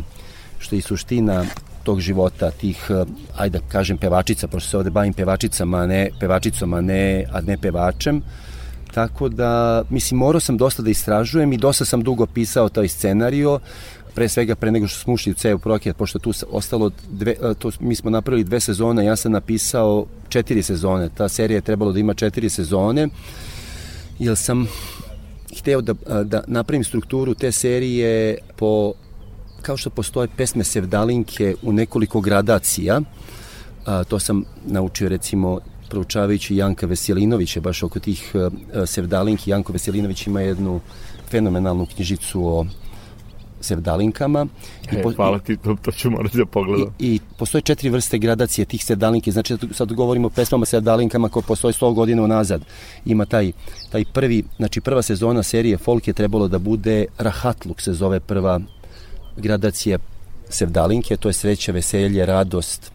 [0.59, 1.45] što je i suština
[1.83, 2.91] tog života, tih,
[3.37, 7.41] ajde da kažem, pevačica, pošto se ovde bavim pevačicama, a ne pevačicom, a ne, a
[7.41, 8.17] ne pevačem.
[8.17, 8.48] Uh,
[8.93, 13.59] Tako da, mislim, morao sam dosta da istražujem i dosta sam dugo pisao taj scenario,
[14.15, 17.71] pre svega pre nego što smo ušli u ceo projekat, pošto tu ostalo dve, to,
[17.79, 21.99] mi smo napravili dve sezone, ja sam napisao četiri sezone, ta serija je trebalo da
[21.99, 23.07] ima četiri sezone,
[24.19, 24.67] jer sam
[25.59, 28.93] hteo da, da napravim strukturu te serije po,
[29.61, 33.01] kao što postoje pesme Sevdalinke u nekoliko gradacija,
[33.85, 38.51] a, to sam naučio recimo proučavajući Janka Veselinovića baš oko tih uh,
[38.85, 39.51] sevdalinki.
[39.51, 40.79] Janko Veselinović ima jednu
[41.29, 42.65] fenomenalnu knjižicu o
[43.61, 44.47] sevdalinkama.
[44.91, 46.93] E, I po, hvala ti, to, to ću morati da pogledam.
[46.99, 51.43] I, I postoje četiri vrste gradacije tih sevdalinki, znači sad govorimo o pesmama sevdalinkama koje
[51.43, 52.61] postoje 100 godina unazad.
[53.05, 53.51] Ima taj,
[53.89, 58.59] taj prvi, znači prva sezona serije Folk je trebalo da bude Rahatluk se zove prva
[59.37, 59.97] gradacija
[60.49, 62.91] sevdalinke, to je sreća, veselje, radost,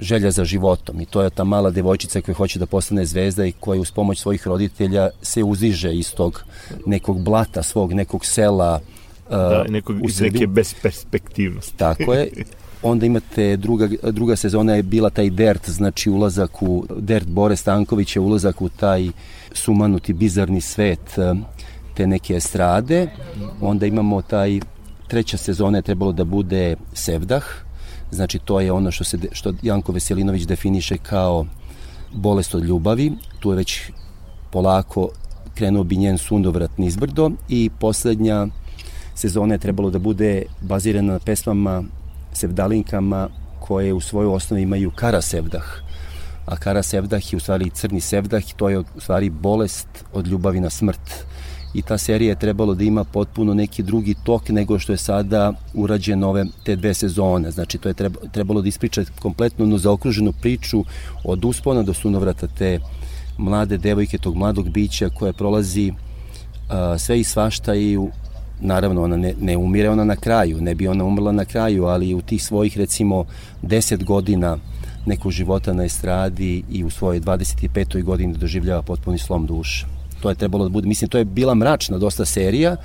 [0.00, 3.52] želja za životom i to je ta mala devojčica koja hoće da postane zvezda i
[3.52, 6.44] koja uz pomoć svojih roditelja se uziže iz tog
[6.86, 8.80] nekog blata svog, nekog sela
[9.30, 11.76] da, uh, nekog, iz neke besperspektivnosti.
[11.86, 12.28] Tako je.
[12.82, 18.16] Onda imate druga, druga sezona je bila taj Dert, znači ulazak u Dert Bore Stanković
[18.16, 19.08] je ulazak u taj
[19.52, 21.38] sumanuti bizarni svet uh,
[21.94, 23.08] te neke estrade.
[23.60, 24.60] Onda imamo taj
[25.08, 27.44] treća sezona je trebalo da bude Sevdah,
[28.10, 31.46] Znači to je ono što, se, što Janko Veselinović definiše kao
[32.12, 33.12] bolest od ljubavi.
[33.40, 33.80] Tu je već
[34.52, 35.08] polako
[35.54, 38.46] krenuo bi njen sundovrat nizbrdo i poslednja
[39.14, 41.82] sezona je trebalo da bude bazirana na pesmama,
[42.32, 43.28] sevdalinkama
[43.60, 45.64] koje u svojoj osnovi imaju kara sevdah.
[46.46, 50.26] A kara sevdah je u stvari crni sevdah i to je u stvari bolest od
[50.26, 51.26] ljubavi na smrt
[51.76, 55.52] i ta serija je trebalo da ima potpuno neki drugi tok nego što je sada
[55.74, 57.50] urađen ove te dve sezone.
[57.50, 57.94] Znači to je
[58.32, 60.84] trebalo da ispriča kompletno no zaokruženu priču
[61.24, 62.80] od uspona do sunovrata te
[63.38, 68.10] mlade devojke, tog mladog bića koja prolazi uh, sve i svašta i u,
[68.60, 72.14] naravno ona ne, ne umire ona na kraju, ne bi ona umrla na kraju, ali
[72.14, 73.24] u tih svojih recimo
[73.62, 74.56] 10 godina
[75.06, 78.02] nekog života na estradi i u svojoj 25.
[78.02, 79.95] godini doživljava potpuni slom duša.
[80.26, 82.76] To je trebalo da bude, mislim, to je bila mračna dosta serija,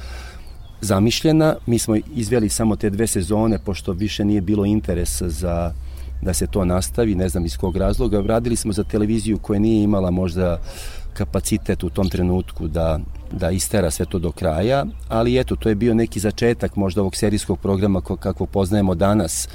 [0.81, 1.55] zamišljena.
[1.65, 5.73] Mi smo izveli samo te dve sezone, pošto više nije bilo interesa za
[6.21, 8.21] da se to nastavi, ne znam iz kog razloga.
[8.21, 10.61] Radili smo za televiziju koja nije imala možda
[11.13, 12.99] kapacitet u tom trenutku da,
[13.31, 17.15] da istera sve to do kraja, ali eto, to je bio neki začetak možda ovog
[17.15, 19.49] serijskog programa kako poznajemo danas.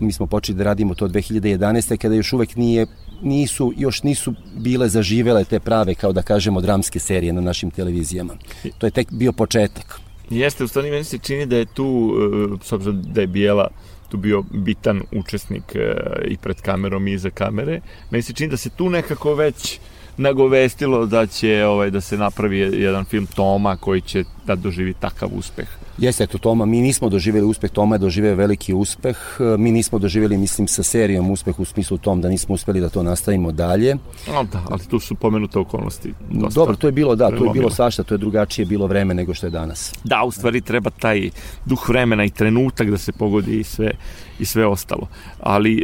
[0.00, 1.96] Mi smo počeli da radimo to 2011.
[1.96, 2.86] kada još uvek nije
[3.22, 8.34] nisu, još nisu bile zaživele te prave, kao da kažemo, dramske serije na našim televizijama.
[8.78, 10.00] To je tek bio početak.
[10.30, 12.12] Jeste, u stvari meni se čini da je tu,
[12.60, 13.68] e, s obzirom da je Bijela
[14.08, 15.94] tu bio bitan učesnik e,
[16.28, 17.80] i pred kamerom i iza kamere,
[18.10, 19.78] meni se čini da se tu nekako već
[20.16, 25.28] nagovestilo da će ovaj da se napravi jedan film Toma koji će da doživi takav
[25.32, 25.68] uspeh.
[25.98, 29.16] Jeste, eto Toma, mi nismo doživjeli uspeh, Toma je doživio veliki uspeh,
[29.58, 33.02] mi nismo doživjeli, mislim, sa serijom uspeh u smislu tom da nismo uspeli da to
[33.02, 33.96] nastavimo dalje.
[34.28, 36.14] No, da, ali tu su pomenute okolnosti.
[36.30, 39.14] Dosta Dobro, to je bilo, da, to je bilo svašta, to je drugačije bilo vreme
[39.14, 39.92] nego što je danas.
[40.04, 41.30] Da, u stvari treba taj
[41.64, 43.90] duh vremena i trenutak da se pogodi i sve,
[44.38, 45.08] i sve ostalo.
[45.40, 45.82] Ali e,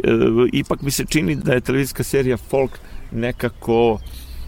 [0.53, 2.79] ipak mi se čini da je televizijska serija Folk
[3.11, 3.99] nekako,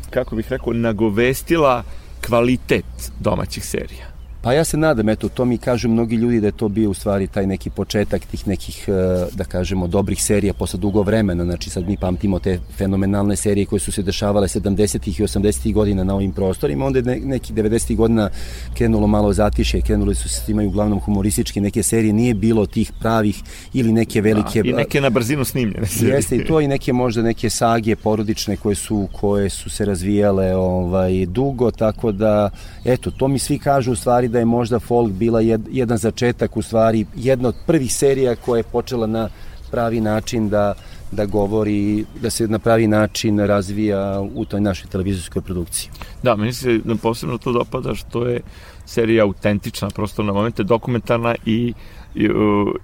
[0.10, 1.84] kako bih rekao, nagovestila
[2.28, 4.09] kvalitet domaćih serija.
[4.42, 6.94] Pa ja se nadam, eto, to mi kažu mnogi ljudi da je to bio u
[6.94, 8.92] stvari taj neki početak tih nekih, e,
[9.36, 13.80] da kažemo, dobrih serija posle dugo vremena, znači sad mi pamtimo te fenomenalne serije koje
[13.80, 15.10] su se dešavale 70.
[15.10, 15.74] i 80.
[15.74, 17.96] godina na ovim prostorima, onda je neki 90.
[17.96, 18.30] godina
[18.74, 23.42] krenulo malo zatiše, krenuli su se imaju uglavnom humorističke neke serije, nije bilo tih pravih
[23.74, 24.64] ili neke velike...
[24.64, 26.16] Da, I neke na brzinu snimljene serije.
[26.16, 30.56] Jeste i to i neke možda neke sage porodične koje su, koje su se razvijale
[30.56, 32.50] ovaj, dugo, tako da,
[32.86, 36.58] eto, to mi svi kažu u stvari da je možda folk bila jed, jedan začetak,
[36.58, 39.30] u stvari jedna od prvih serija koja je počela na
[39.72, 40.74] pravi način da
[41.12, 45.90] da govori, da se na pravi način razvija u toj našoj televizijskoj produkciji.
[46.24, 48.42] Da, meni se posebno to dopada što je
[48.86, 51.74] serija autentična, prosto na momente dokumentarna i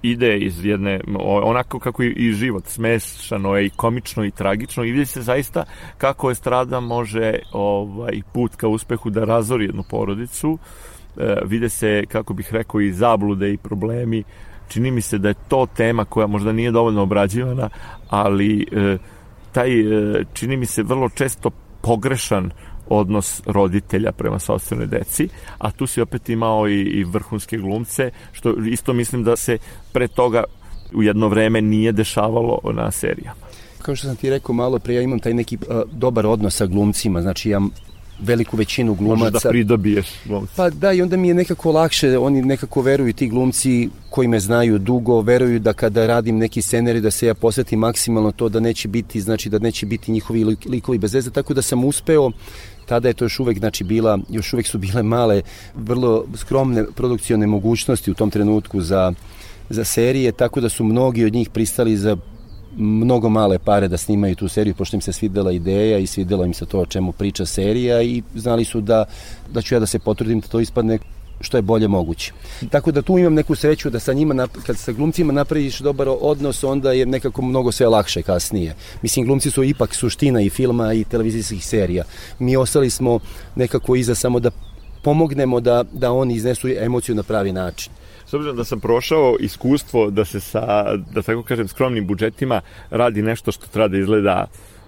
[0.01, 1.01] ide iz jedne,
[1.43, 5.65] onako kako i život, smešano je i komično i tragično i vidi se zaista
[5.97, 10.57] kako je strada može ovaj, put ka uspehu da razori jednu porodicu,
[11.45, 14.23] vide se, kako bih rekao, i zablude i problemi,
[14.67, 17.69] čini mi se da je to tema koja možda nije dovoljno obrađivana,
[18.09, 18.97] ali e,
[19.51, 21.49] taj, e, čini mi se, vrlo često
[21.81, 22.51] pogrešan
[22.89, 28.53] odnos roditelja prema sobstvenoj deci, a tu si opet imao i, i vrhunske glumce, što
[28.65, 29.57] isto mislim da se
[29.93, 30.43] pre toga
[30.93, 33.45] u jedno vreme nije dešavalo na serijama.
[33.81, 36.65] Kao što sam ti rekao malo pre, ja imam taj neki uh, dobar odnos sa
[36.65, 37.61] glumcima, znači ja
[38.19, 39.23] veliku većinu glumaca.
[39.23, 40.53] Možeš da pridobiješ glumci.
[40.55, 44.39] Pa da, i onda mi je nekako lakše, oni nekako veruju ti glumci koji me
[44.39, 48.59] znaju dugo, veruju da kada radim neki scenarij da se ja posvetim maksimalno to da
[48.59, 52.31] neće biti, znači da neće biti njihovi likovi bez veze, tako da sam uspeo
[52.85, 55.41] tada je to još uvek znači bila još uvek su bile male
[55.75, 59.13] vrlo skromne produkcione mogućnosti u tom trenutku za
[59.69, 62.17] za serije tako da su mnogi od njih pristali za
[62.77, 66.53] mnogo male pare da snimaju tu seriju pošto im se svidela ideja i svidelo im
[66.53, 69.05] se to o čemu priča serija i znali su da,
[69.53, 70.99] da ću ja da se potrudim da to ispadne
[71.41, 72.31] što je bolje moguće.
[72.69, 76.63] Tako da tu imam neku sreću da sa njima, kad sa glumcima napraviš dobar odnos,
[76.63, 78.75] onda je nekako mnogo sve lakše kasnije.
[79.01, 82.03] Mislim, glumci su ipak suština i filma i televizijskih serija.
[82.39, 83.19] Mi ostali smo
[83.55, 84.51] nekako iza samo da
[85.05, 87.91] pomognemo da, da oni iznesu emociju na pravi način
[88.25, 93.21] s obzirom da sam prošao iskustvo da se sa, da tako kažem, skromnim budžetima radi
[93.21, 94.45] nešto što treba da izgleda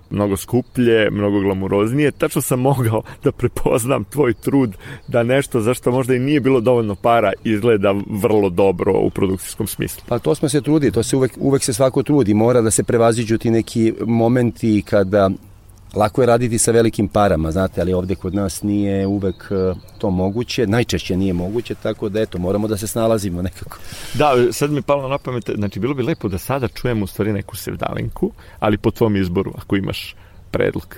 [0.09, 6.15] mnogo skuplje, mnogo glamuroznije, tačno sam mogao da prepoznam tvoj trud da nešto zašto možda
[6.15, 10.03] i nije bilo dovoljno para izgleda vrlo dobro u produkcijskom smislu.
[10.07, 12.83] Pa to smo se trudi, to se uvek, uvek se svako trudi, mora da se
[12.83, 15.29] prevaziđu ti neki momenti kada
[15.95, 20.09] lako je raditi sa velikim parama, znate, ali ovde kod nas nije uvek e, to
[20.09, 23.77] moguće, najčešće nije moguće, tako da eto, moramo da se snalazimo nekako.
[24.13, 27.07] Da, sad mi je palo na pamet, znači bilo bi lepo da sada čujemo u
[27.07, 30.15] stvari neku sevdalinku, ali po tvom izboru, ako imaš
[30.51, 30.95] predlog.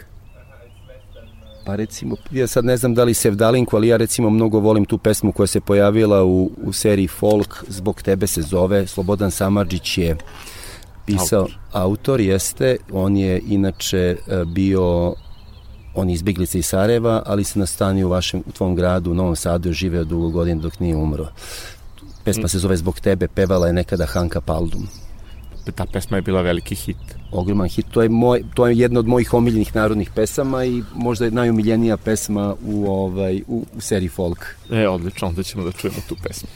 [1.65, 4.97] Pa recimo, ja sad ne znam da li Sevdalinku, ali ja recimo mnogo volim tu
[4.97, 10.15] pesmu koja se pojavila u, u seriji Folk, Zbog tebe se zove, Slobodan Samarđić je
[11.11, 15.15] pisao, autor, autor jeste, on je inače e, bio
[15.95, 19.35] on je izbjeglica iz Sarajeva, ali se nastanio u vašem, u tvom gradu, u Novom
[19.35, 21.27] Sadu, živeo dugo godina dok nije umro.
[22.23, 24.87] Pesma se zove Zbog tebe, pevala je nekada Hanka Paldum.
[25.75, 26.97] Ta pesma je bila veliki hit.
[27.31, 27.85] Ogroman hit.
[27.91, 31.97] To je, moj, to je jedna od mojih omiljenih narodnih pesama i možda je najomiljenija
[31.97, 34.45] pesma u, ovaj, u, u seriji folk.
[34.71, 36.49] E, odlično, onda ćemo da čujemo tu pesmu.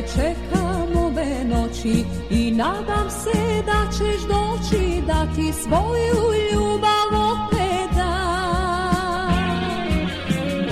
[0.00, 7.96] Te čekam ove noći i nadam se da ćeš doći da ti svoju ljubav opet
[7.96, 9.30] dam.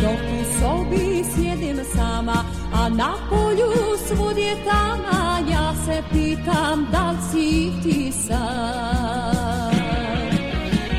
[0.03, 3.73] Dok u sobi sjedim sama, a na polju
[4.07, 9.73] svud je tama, ja se pitam da li si ti sam.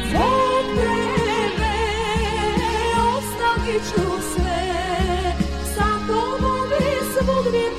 [0.10, 1.76] Zbog tebe
[3.18, 4.02] ostavit ću
[4.36, 4.62] sve,
[5.76, 7.79] sa tobom i svugdje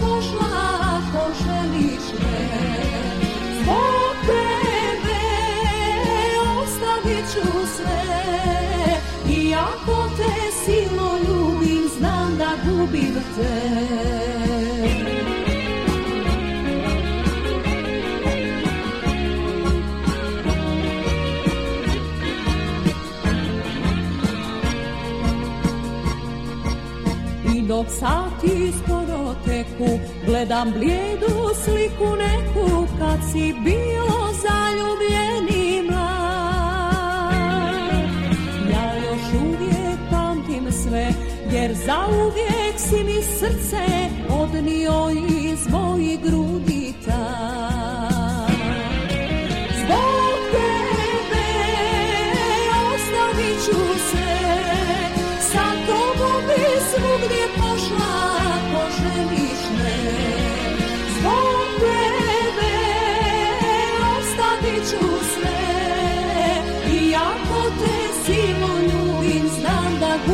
[9.28, 10.32] Iako te
[10.64, 13.90] silno ljubim, znam da gubim te
[27.54, 34.29] I dok sati skoro teku, gledam blijedu sliku neku, kad si bio
[41.60, 43.86] Jer zauvijek si mi srce
[44.30, 45.10] odnio
[45.52, 46.94] iz mojih grudi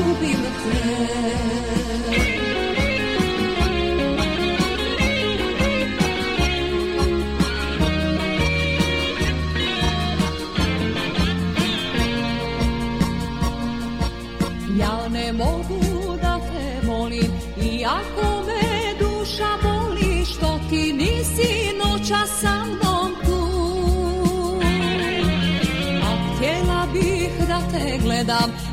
[0.06, 1.65] znam da gubim te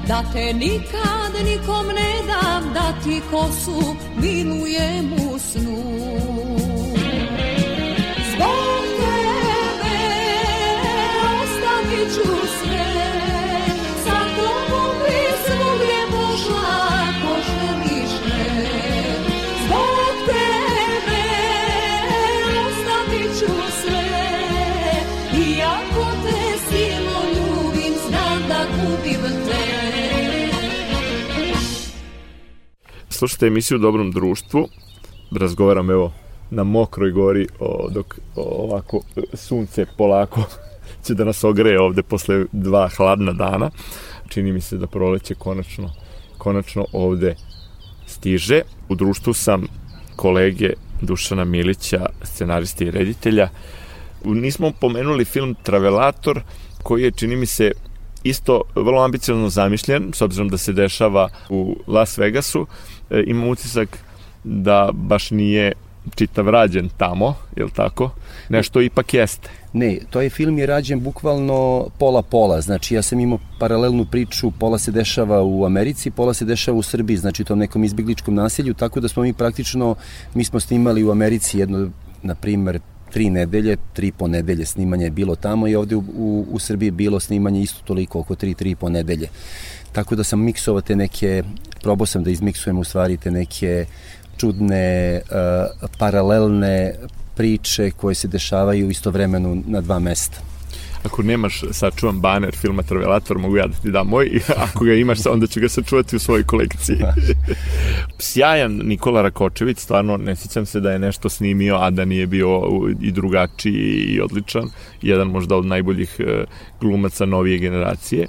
[0.08, 6.63] Da te nikad nikom ne dam Da ti kosu milujem u snu
[33.24, 34.68] Slušajte emisiju Dobrom društvu.
[35.32, 36.14] Razgovaram evo
[36.50, 39.02] na mokroj gori o, dok o, ovako
[39.34, 40.44] sunce polako
[41.06, 43.70] će da nas ogreje ovde posle dva hladna dana.
[44.28, 45.90] Čini mi se da proleće konačno,
[46.38, 47.36] konačno ovde
[48.08, 48.62] stiže.
[48.90, 49.68] U društvu sam
[50.16, 53.50] kolege Dušana Milića, scenarista i reditelja.
[54.24, 56.42] Nismo pomenuli film Travelator,
[56.84, 57.72] koji je, čini mi se,
[58.24, 62.68] isto vrlo ambiciozno zamišljen, s obzirom da se dešava u Las Vegasu.
[63.10, 63.98] E, imam utisak
[64.44, 65.72] da baš nije
[66.16, 68.12] čitav rađen tamo, je tako?
[68.50, 69.50] Nešto ipak jeste.
[69.74, 74.80] Ne, to je film je rađen bukvalno pola-pola, znači ja sam imao paralelnu priču, pola
[74.80, 79.00] se dešava u Americi, pola se dešava u Srbiji, znači tom nekom izbjegličkom naselju, tako
[79.00, 79.96] da smo mi praktično,
[80.34, 81.90] mi smo snimali u Americi jedno,
[82.22, 82.80] na primer,
[83.14, 86.92] tri nedelje, tri po nedelje snimanja je bilo tamo i ovde u, u, u Srbiji
[86.92, 89.28] bilo snimanje isto toliko, oko tri, tri po nedelje.
[89.92, 91.44] Tako da sam miksovao te neke,
[91.82, 93.86] probao sam da izmiksujem u stvari te neke
[94.38, 96.94] čudne uh, paralelne
[97.36, 100.53] priče koje se dešavaju istovremeno na dva mesta
[101.04, 104.40] ako nemaš sačuvan baner filma Travelator, mogu ja da ti dam moj,
[104.74, 106.98] ako ga imaš, onda ću ga sačuvati u svojoj kolekciji.
[108.20, 112.62] Sjajan Nikola Rakočević, stvarno ne sjećam se da je nešto snimio, a da nije bio
[113.02, 114.70] i drugačiji i odličan.
[115.02, 116.44] Jedan možda od najboljih e,
[116.82, 118.28] glumaca novije generacije,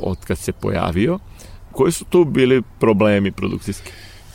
[0.00, 1.18] od kad se pojavio.
[1.72, 3.90] Koji su tu bili problemi produkcijski?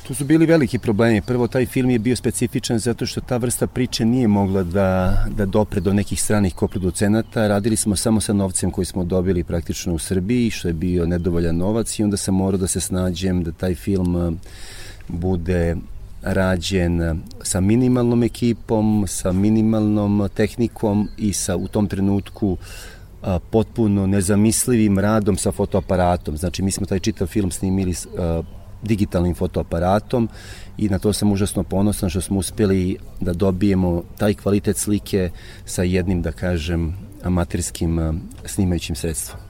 [0.07, 1.21] Tu su bili veliki problemi.
[1.21, 5.45] Prvo, taj film je bio specifičan zato što ta vrsta priče nije mogla da, da
[5.45, 7.47] dopre do nekih stranih koproducenata.
[7.47, 11.57] Radili smo samo sa novcem koji smo dobili praktično u Srbiji, što je bio nedovoljan
[11.57, 14.31] novac i onda sam morao da se snađem da taj film eh,
[15.07, 15.75] bude
[16.21, 24.07] rađen eh, sa minimalnom ekipom, sa minimalnom tehnikom i sa u tom trenutku eh, potpuno
[24.07, 26.37] nezamislivim radom sa fotoaparatom.
[26.37, 27.93] Znači, mi smo taj čitav film snimili
[28.83, 30.29] digitalnim fotoaparatom
[30.77, 35.29] i na to sam užasno ponosan što smo uspjeli da dobijemo taj kvalitet slike
[35.65, 39.41] sa jednim, da kažem, amaterskim snimajućim sredstvom.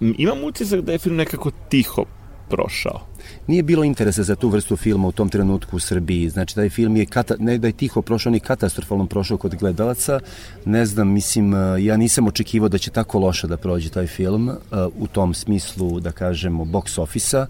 [0.00, 2.04] Imam utisak da je film nekako tiho
[2.48, 3.00] prošao.
[3.46, 6.30] Nije bilo interesa za tu vrstu filma u tom trenutku u Srbiji.
[6.30, 10.20] Znači, taj film je, kata, ne da je tiho prošao, ni katastrofalno prošao kod gledalaca.
[10.64, 14.50] Ne znam, mislim, ja nisam očekivao da će tako loše da prođe taj film
[14.98, 17.46] u tom smislu, da kažemo, box office-a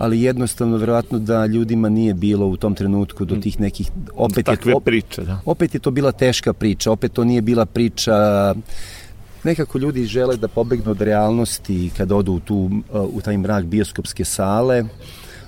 [0.00, 4.70] ali jednostavno verovatno da ljudima nije bilo u tom trenutku do tih nekih opet Takve
[4.70, 5.40] je, opet, priče, da.
[5.44, 8.14] opet je to bila teška priča, opet to nije bila priča
[9.44, 14.24] nekako ljudi žele da pobegnu od realnosti kada odu u, tu, u taj mrak bioskopske
[14.24, 14.84] sale,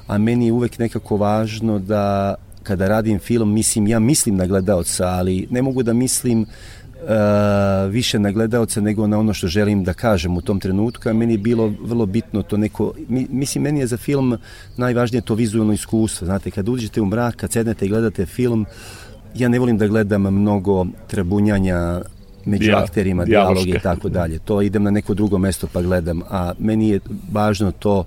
[0.06, 5.06] a meni je uvek nekako važno da kada radim film, mislim, ja mislim na gledaoca,
[5.06, 6.48] ali ne mogu da mislim uh,
[7.90, 11.34] više na gledalca nego na ono što želim da kažem u tom trenutku, a meni
[11.34, 14.38] je bilo vrlo bitno to neko, mi, mislim, meni je za film
[14.76, 18.66] najvažnije to vizualno iskustvo, znate, kad uđete u mrak, kad sednete i gledate film,
[19.34, 22.00] ja ne volim da gledam mnogo trebunjanja
[22.44, 24.38] među Dija, akterima, dijaloge i tako dalje.
[24.38, 27.00] To idem na neko drugo mesto pa gledam, a meni je
[27.32, 28.04] važno to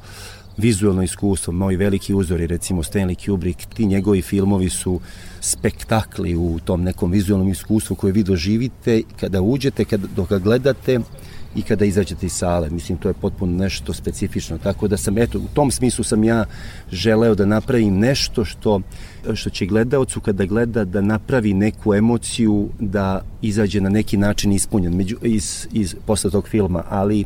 [0.58, 5.00] vizualno iskustvo, moji veliki uzori, recimo Stanley Kubrick, ti njegovi filmovi su
[5.42, 11.00] spektakli u tom nekom vizualnom iskustvu koje vi doživite kada uđete, kada, dok ga gledate
[11.56, 12.70] i kada izađete iz sale.
[12.70, 14.58] Mislim, to je potpuno nešto specifično.
[14.58, 16.46] Tako da sam, eto, u tom smislu sam ja
[16.92, 18.82] želeo da napravim nešto što,
[19.34, 24.96] što će gledaocu kada gleda da napravi neku emociju da izađe na neki način ispunjen
[24.96, 27.26] među, iz, iz, posle tog filma, ali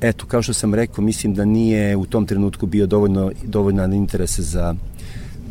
[0.00, 4.42] eto, kao što sam rekao, mislim da nije u tom trenutku bio dovoljno, dovoljno interese
[4.42, 4.74] za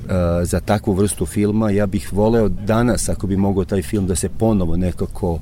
[0.08, 1.72] uh, za takvu vrstu filma.
[1.72, 5.40] Ja bih voleo danas, ako bi mogao taj film da se ponovo nekako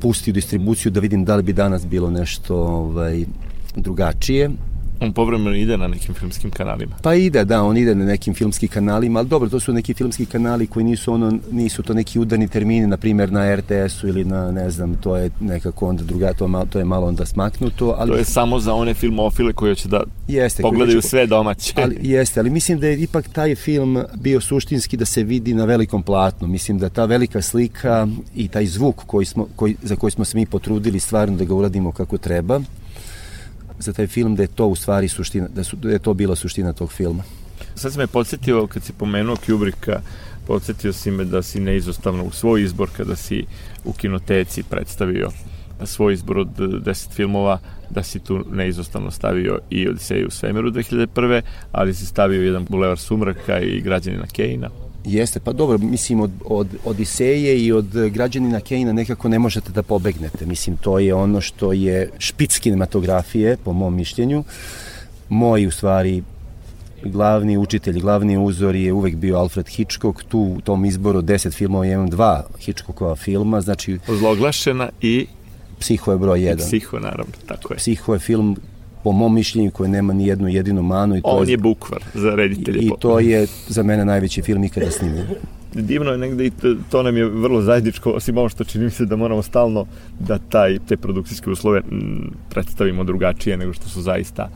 [0.00, 3.24] pusti u distribuciju, da vidim da li bi danas bilo nešto ovaj,
[3.76, 4.50] drugačije.
[5.00, 6.96] On povremeno ide na nekim filmskim kanalima.
[7.02, 10.26] Pa ide, da, on ide na nekim filmskim kanalima, ali dobro, to su neki filmski
[10.26, 14.52] kanali koji nisu ono, nisu to neki udarni termini, na primjer na RTS-u ili na,
[14.52, 17.94] ne znam, to je nekako onda druga, to, malo, to je malo onda smaknuto.
[17.98, 18.10] Ali...
[18.10, 21.08] To je samo za one filmofile koji će da jeste, pogledaju će...
[21.08, 21.72] sve domaće.
[21.76, 25.64] Ali, jeste, ali mislim da je ipak taj film bio suštinski da se vidi na
[25.64, 26.48] velikom platnu.
[26.48, 30.38] Mislim da ta velika slika i taj zvuk koji smo, koji, za koji smo se
[30.38, 32.60] mi potrudili stvarno da ga uradimo kako treba,
[33.78, 36.36] za taj film da je to u stvari suština, da, su, da je to bila
[36.36, 37.22] suština tog filma.
[37.74, 40.00] Sad se me podsjetio, kad si pomenuo Kubricka,
[40.46, 43.44] podsjetio si me da si neizostavno u svoj izbor kada si
[43.84, 45.30] u kinoteci predstavio
[45.84, 47.58] svoj izbor od 10 filmova,
[47.90, 51.40] da si tu neizostavno stavio i Odiseju u svemiru 2001.
[51.72, 54.70] ali si stavio jedan Bulevar sumraka i Građanina Kejna.
[55.06, 59.82] Jeste, pa dobro, mislim od, od Odiseje i od građanina Kejna nekako ne možete da
[59.82, 60.46] pobegnete.
[60.46, 64.44] Mislim, to je ono što je špic kinematografije, po mom mišljenju.
[65.28, 66.22] Moj, u stvari,
[67.04, 70.22] glavni učitelj, glavni uzor je uvek bio Alfred Hitchcock.
[70.22, 73.98] Tu u tom izboru 10 filmova imam dva Hitchcockova filma, znači...
[74.08, 75.26] Zloglašena i...
[75.80, 76.56] Psiho je broj 1.
[76.56, 77.76] Psiho, naravno, tako je.
[77.76, 78.56] Psiho je film
[79.06, 81.16] po mom mišljenju koji nema ni jednu jedinu manu.
[81.16, 82.78] I to On je, je bukvar za reditelje.
[82.80, 85.26] I, I to je za mene najveći film ikada snimljen.
[85.90, 88.90] Divno je negde i to, to nam je vrlo zajedničko, osim ovo što čini mi
[88.90, 89.86] se da moramo stalno
[90.18, 94.48] da taj, te produkcijske uslove m, predstavimo drugačije nego što su zaista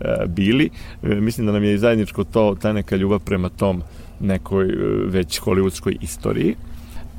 [0.00, 0.70] e, bili.
[1.02, 3.82] E, mislim da nam je i zajedničko to, ta neka ljubav prema tom
[4.20, 4.76] nekoj e,
[5.06, 6.54] već hollywoodskoj istoriji.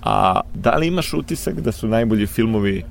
[0.04, 2.84] A da li imaš utisak da su najbolji filmovi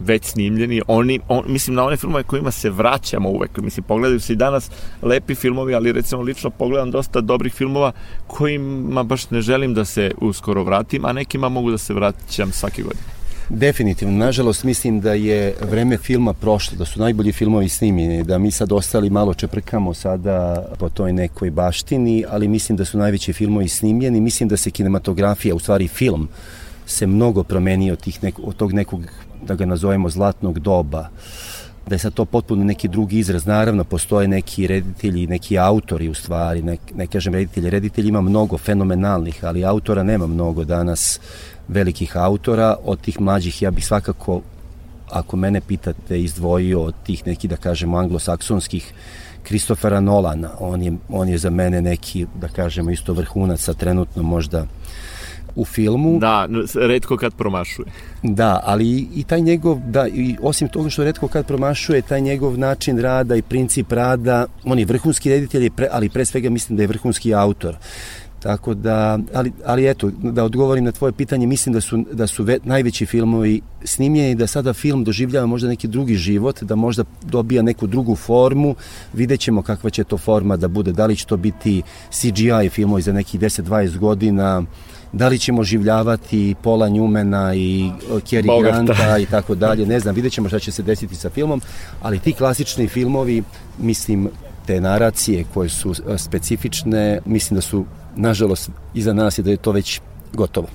[0.00, 4.32] već snimljeni, oni, on, mislim na one filmove kojima se vraćamo uvek, mislim pogledaju se
[4.32, 4.70] i danas
[5.02, 7.92] lepi filmovi, ali recimo lično pogledam dosta dobrih filmova
[8.26, 12.82] kojima baš ne želim da se uskoro vratim, a nekima mogu da se vraćam svake
[12.82, 13.20] godine.
[13.52, 18.50] Definitivno, nažalost mislim da je vreme filma prošlo, da su najbolji filmovi snimljeni, da mi
[18.50, 23.68] sad ostali malo čeprkamo sada po toj nekoj baštini, ali mislim da su najveći filmovi
[23.68, 26.28] snimljeni, mislim da se kinematografija, u stvari film,
[26.90, 29.00] se mnogo promenio tih neko, od tog nekog,
[29.46, 31.08] da ga nazovemo, zlatnog doba
[31.90, 33.46] da je sad to potpuno neki drugi izraz.
[33.46, 38.58] Naravno, postoje neki reditelji, neki autori u stvari, ne, ne kažem reditelji, reditelji ima mnogo
[38.58, 41.20] fenomenalnih, ali autora nema mnogo danas
[41.68, 42.76] velikih autora.
[42.84, 44.40] Od tih mlađih ja bih svakako,
[45.10, 48.92] ako mene pitate, izdvojio od tih neki, da kažemo, anglosaksonskih
[49.42, 50.50] Kristofera Nolana.
[50.60, 54.66] On je, on je za mene neki, da kažemo, isto vrhunac, a trenutno možda
[55.60, 56.18] u filmu.
[56.18, 57.86] Da, redko kad promašuje.
[58.22, 62.58] Da, ali i taj njegov, da, i osim toga što redko kad promašuje, taj njegov
[62.58, 66.86] način rada i princip rada, on je vrhunski reditelj, ali pre svega mislim da je
[66.86, 67.76] vrhunski autor.
[68.40, 72.44] Tako da, ali, ali eto, da odgovorim na tvoje pitanje, mislim da su, da su
[72.44, 77.62] ve, najveći filmovi snimljeni, da sada film doživljava možda neki drugi život, da možda dobija
[77.62, 78.74] neku drugu formu,
[79.12, 83.02] vidjet ćemo kakva će to forma da bude, da li će to biti CGI filmovi
[83.02, 84.62] za nekih 10-20 godina,
[85.12, 88.62] da li ćemo življavati Pola Njumena i Kerry.
[88.62, 91.60] Granta i tako dalje, ne znam, vidjet ćemo šta će se desiti sa filmom,
[92.02, 93.42] ali ti klasični filmovi,
[93.78, 94.28] mislim,
[94.66, 97.84] te naracije koje su e, specifične, mislim da su,
[98.16, 100.00] nažalost, iza nas je da je to već
[100.32, 100.68] gotovo.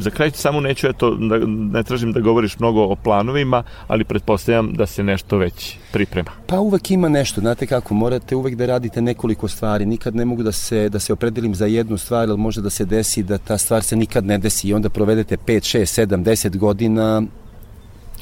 [0.00, 4.72] Za kraj samo neću, eto, da, ne tražim da govoriš mnogo o planovima, ali pretpostavljam
[4.72, 6.30] da se nešto već priprema.
[6.46, 10.42] Pa uvek ima nešto, znate kako, morate uvek da radite nekoliko stvari, nikad ne mogu
[10.42, 13.58] da se, da se opredelim za jednu stvar, ali može da se desi da ta
[13.58, 17.22] stvar se nikad ne desi i onda provedete 5, 6, 7, 10 godina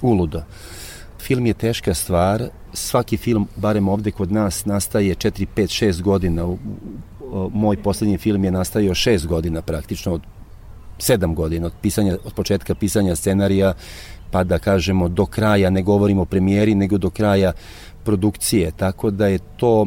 [0.02, 0.42] uludo.
[1.20, 6.56] Film je teška stvar, svaki film, barem ovde kod nas, nastaje 4, 5, 6 godina.
[7.52, 10.22] Moj poslednji film je nastajao 6 godina praktično, od
[10.98, 13.74] sedam godina od, pisanja, od početka pisanja scenarija
[14.30, 17.52] pa da kažemo do kraja, ne govorimo o premijeri, nego do kraja
[18.04, 19.86] produkcije, tako da je to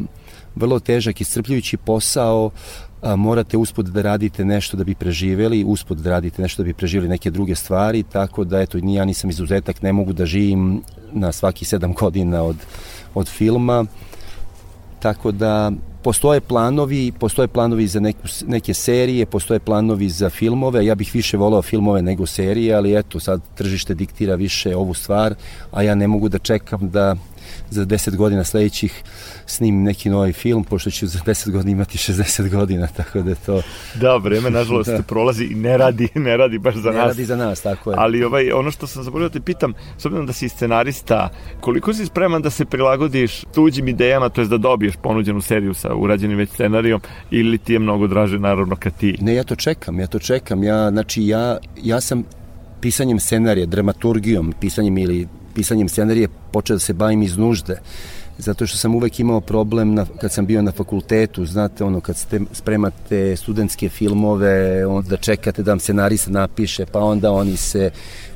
[0.56, 2.50] vrlo težak i strpljujući posao,
[3.02, 6.74] a, morate uspod da radite nešto da bi preživeli, uspod da radite nešto da bi
[6.74, 10.82] preživeli neke druge stvari, tako da eto, ja nisam izuzetak, ne mogu da živim
[11.12, 12.56] na svaki sedam godina od,
[13.14, 13.84] od filma,
[15.00, 20.94] tako da postoje planovi, postoje planovi za neku, neke serije, postoje planovi za filmove, ja
[20.94, 25.34] bih više volao filmove nego serije, ali eto, sad tržište diktira više ovu stvar,
[25.72, 27.16] a ja ne mogu da čekam da
[27.70, 29.02] za 10 godina sledećih
[29.46, 33.62] snimim neki novi film, pošto ću za 10 godina imati 60 godina, tako da to...
[33.94, 35.02] Da, vreme, nažalost, da.
[35.02, 37.02] prolazi i ne radi, ne radi baš za ne nas.
[37.02, 37.96] Ne radi za nas, tako je.
[37.98, 41.28] Ali ovaj, ono što sam zaboravio da te pitam, s obzirom da si scenarista,
[41.60, 45.94] koliko si spreman da se prilagodiš tuđim idejama, to je da dobiješ ponuđenu seriju sa
[45.94, 49.16] urađenim već scenarijom, ili ti je mnogo draže, naravno, kad ti...
[49.20, 50.62] Ne, ja to čekam, ja to čekam.
[50.62, 52.24] Ja, znači, ja, ja sam
[52.80, 55.26] pisanjem scenarija, dramaturgijom, pisanjem ili
[55.58, 57.80] pisanjem scenarije počeo da se bavim iz nužde
[58.38, 62.16] zato što sam uvek imao problem na, kad sam bio na fakultetu, znate, ono, kad
[62.16, 67.90] ste, spremate studentske filmove, onda čekate da vam scenarista napiše, pa onda oni se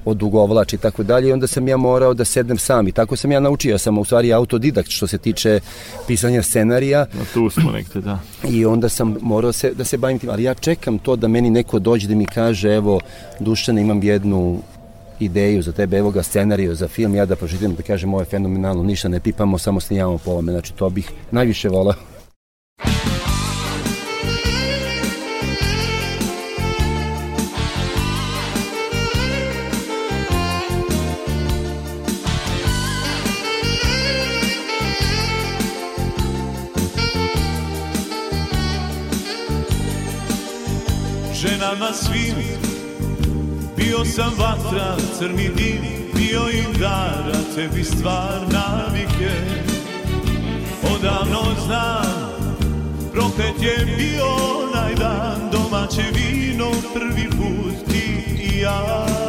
[0.04, 3.32] odugovlači i tako dalje i onda sam ja morao da sednem sam i tako sam
[3.32, 5.60] ja naučio, sam u stvari autodidakt što se tiče
[6.06, 7.06] pisanja scenarija.
[7.18, 8.18] No, tu smo nekde, da.
[8.48, 11.50] I onda sam morao se, da se bavim tim, ali ja čekam to da meni
[11.50, 13.00] neko dođe da mi kaže, evo,
[13.40, 14.62] Dušane, imam jednu
[15.24, 18.24] ideju za tebe, evo ga scenariju za film, ja da pročitam da kažem ovo je
[18.24, 21.94] fenomenalno, ništa ne pipamo, samo snijamo ovome, znači to bih najviše volao.
[41.42, 42.51] ženama svim
[43.92, 45.82] Bio sam vatra, crni dim,
[46.14, 49.30] bio im dara, tebi stvar navike.
[50.94, 52.32] Odavno znam,
[53.12, 54.24] proklet je bio
[54.64, 59.21] onaj dan, domaće vino prvi put ti i ja.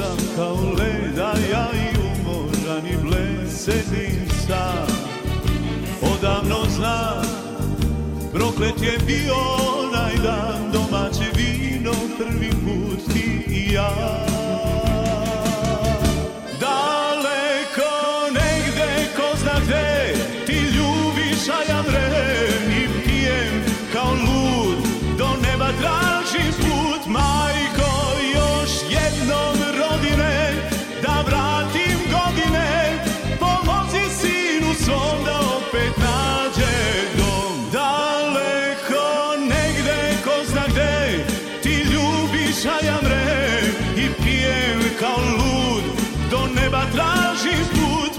[0.00, 4.86] Kiša kao leda Ja i umoran i bled sedim sam
[6.02, 7.24] Odavno znam
[8.32, 9.34] Proklet je bio
[9.78, 14.29] onaj dan Domaće vino prvi put ti i ja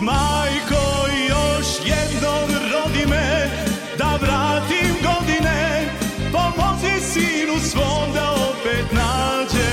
[0.01, 0.83] Majko
[1.29, 3.49] još jednom rodi me
[3.97, 5.85] Da vratim godine.
[6.31, 9.71] Pomozi sinu svom da opet nađe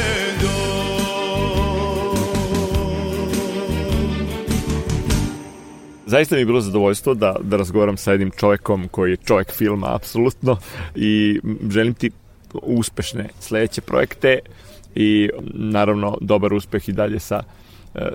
[6.07, 9.95] Zaista mi je bilo zadovoljstvo da, da razgovaram sa jednim čovjekom koji je čovjek filma,
[9.95, 10.57] apsolutno,
[10.95, 12.11] i želim ti
[12.63, 14.39] uspešne sledeće projekte
[14.95, 17.43] i naravno dobar uspeh i dalje sa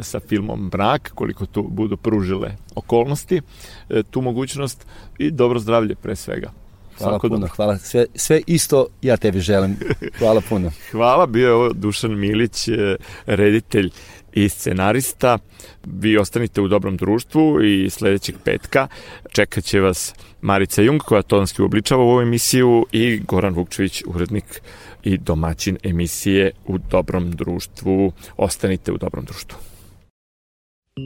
[0.02, 3.42] sa filmom Mrak, koliko tu budu pružile okolnosti,
[3.90, 4.86] e, tu mogućnost
[5.18, 6.52] i dobro zdravlje pre svega.
[6.98, 7.54] Hvala Svako puno, dobro.
[7.56, 7.78] hvala.
[7.78, 9.78] Sve, sve isto ja tebi želim.
[10.20, 10.72] Hvala puno.
[10.92, 13.90] Hvala, bio je ovo Dušan Milić, e, reditelj
[14.34, 15.38] i scenarista.
[15.84, 18.88] Vi ostanite u dobrom društvu i sledećeg petka
[19.32, 24.62] čekat će vas Marica Jung, koja tonski uobličava ovu emisiju i Goran Vukčević, urednik
[25.04, 28.12] i domaćin emisije u dobrom društvu.
[28.38, 29.73] Ostanite u dobrom društvu.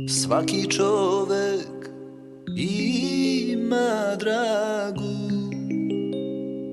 [0.09, 1.89] Svaki čovek
[2.57, 5.17] ima dragu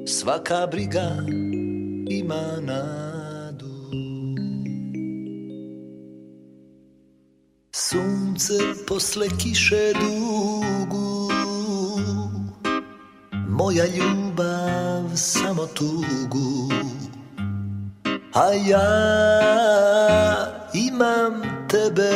[0.07, 1.17] Svaka briga
[2.11, 3.75] ima nadu
[7.73, 8.55] Sunce
[8.89, 11.31] posle kiše dugu
[13.49, 16.73] Moja ljubav samo tugu
[18.33, 18.91] A ja
[20.75, 22.15] imam tebe.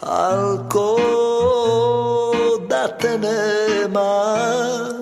[0.00, 0.90] Al ko
[2.68, 5.00] da te nemam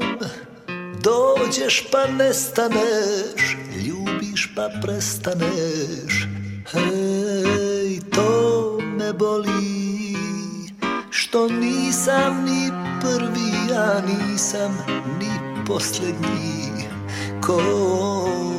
[1.02, 6.28] Dođeš pa nestaneš Ljubiš pa prestaneš.
[6.72, 10.16] Hej, to me boli
[11.10, 12.70] Što nisam ni
[13.00, 14.78] prvi, ja nisam
[15.20, 16.88] ni posljednji.
[17.46, 18.57] Koji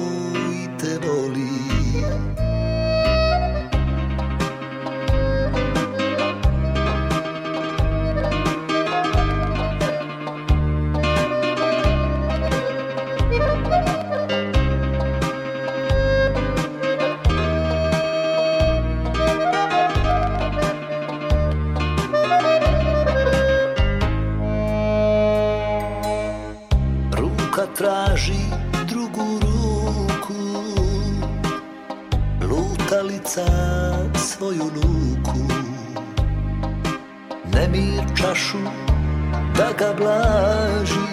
[38.40, 38.58] čašu
[39.58, 41.10] da ga blaži.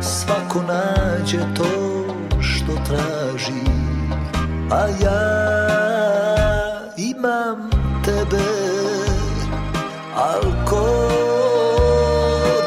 [0.00, 2.04] Svako nađe to
[2.40, 3.52] što traži
[4.70, 5.22] A ja
[6.96, 7.70] imam
[8.04, 8.44] tebe.
[10.16, 11.08] Al ko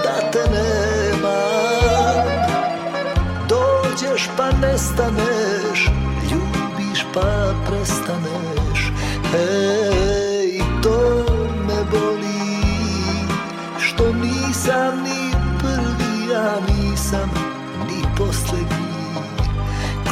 [0.03, 2.25] da te nemam
[3.49, 5.89] Dođeš pa nestaneš
[6.31, 8.18] Ljubiš pa prestaneš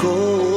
[0.08, 0.57] Koji